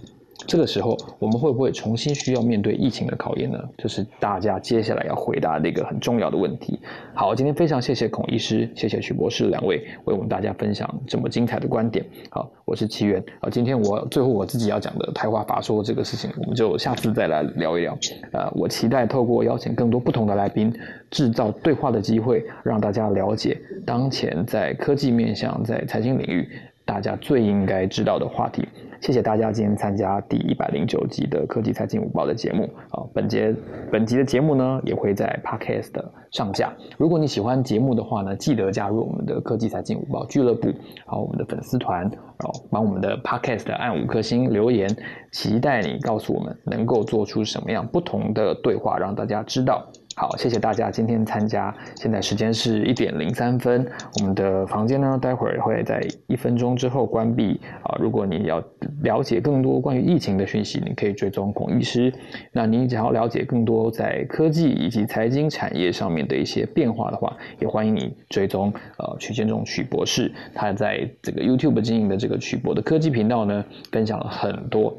[0.47, 3.57] 这个时候，我们会不会重新需要面对疫情的考验呢？
[3.77, 6.79] 这是大家接下来要回答的一个很重要的问题。
[7.13, 12.05] 好，今天非常谢谢孔医师，谢谢曲博士两位为我们大家分享这么精彩的观点。
[12.29, 13.23] 好，我是奇缘。
[13.39, 17.97] 好，今天我最后我自己要讲的台话法说这个事情，我们就下次再来聊一聊。
[18.31, 20.71] 呃，我期待透过邀请更多不同的来宾，
[21.09, 26.47] 制造对话的机会，让大家了解当前在科技面向在财经领域
[26.83, 28.67] 大家最应该知道的话题。
[29.01, 33.53] 谢谢大家今天参加第一百零九集的科技财经午报的节目啊，本节
[33.91, 35.91] 本集的节目呢也会在 Podcast
[36.31, 36.73] 上架。
[36.97, 40.69] 如果你喜欢节目的话呢，记得加入我们的科技财经午报俱乐部，
[41.05, 44.89] 好，我们的粉丝团，哦，帮我们的 Podcast 按五颗星留言，
[45.31, 49.85] 期待你告诉我们能够做出什么样不同的对话，让大家知道。
[50.17, 51.75] 好，谢谢大家今天参加。
[51.97, 53.85] 现在时间是一点零三分，
[54.17, 57.59] 我们的房间呢，待会儿会在一分钟之后关闭。
[57.83, 58.63] 啊，如果你要
[59.01, 62.13] 了解更多关于疫情的讯息，你可以追踪孔医师。
[62.53, 70.31] 那你想要了解更多在科技以及财经产业上面的一些变化的话，也欢迎你追踪呃曲建中曲博士。
[70.53, 74.97] 他在这个 YouTube 经营的这个曲博的科技频道呢，分享了很多。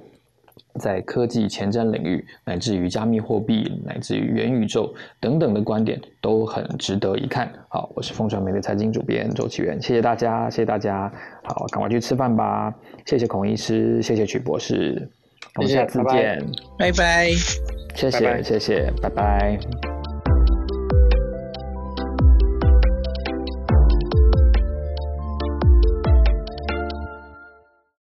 [0.78, 7.52] 在科技前瞻领域，乃至于加密货币，乃至于元宇宙等等的观点，都很值得一看。
[7.68, 11.12] 好，我是风传媒的财经主编周启源，谢谢大家，谢谢大家。
[11.42, 12.74] 好，赶快去吃饭吧。
[13.04, 15.08] 谢谢孔医师，谢谢曲博士，
[15.56, 16.44] 我们下次见，
[16.78, 17.30] 拜拜。
[17.94, 20.05] 谢谢，谢谢，拜拜。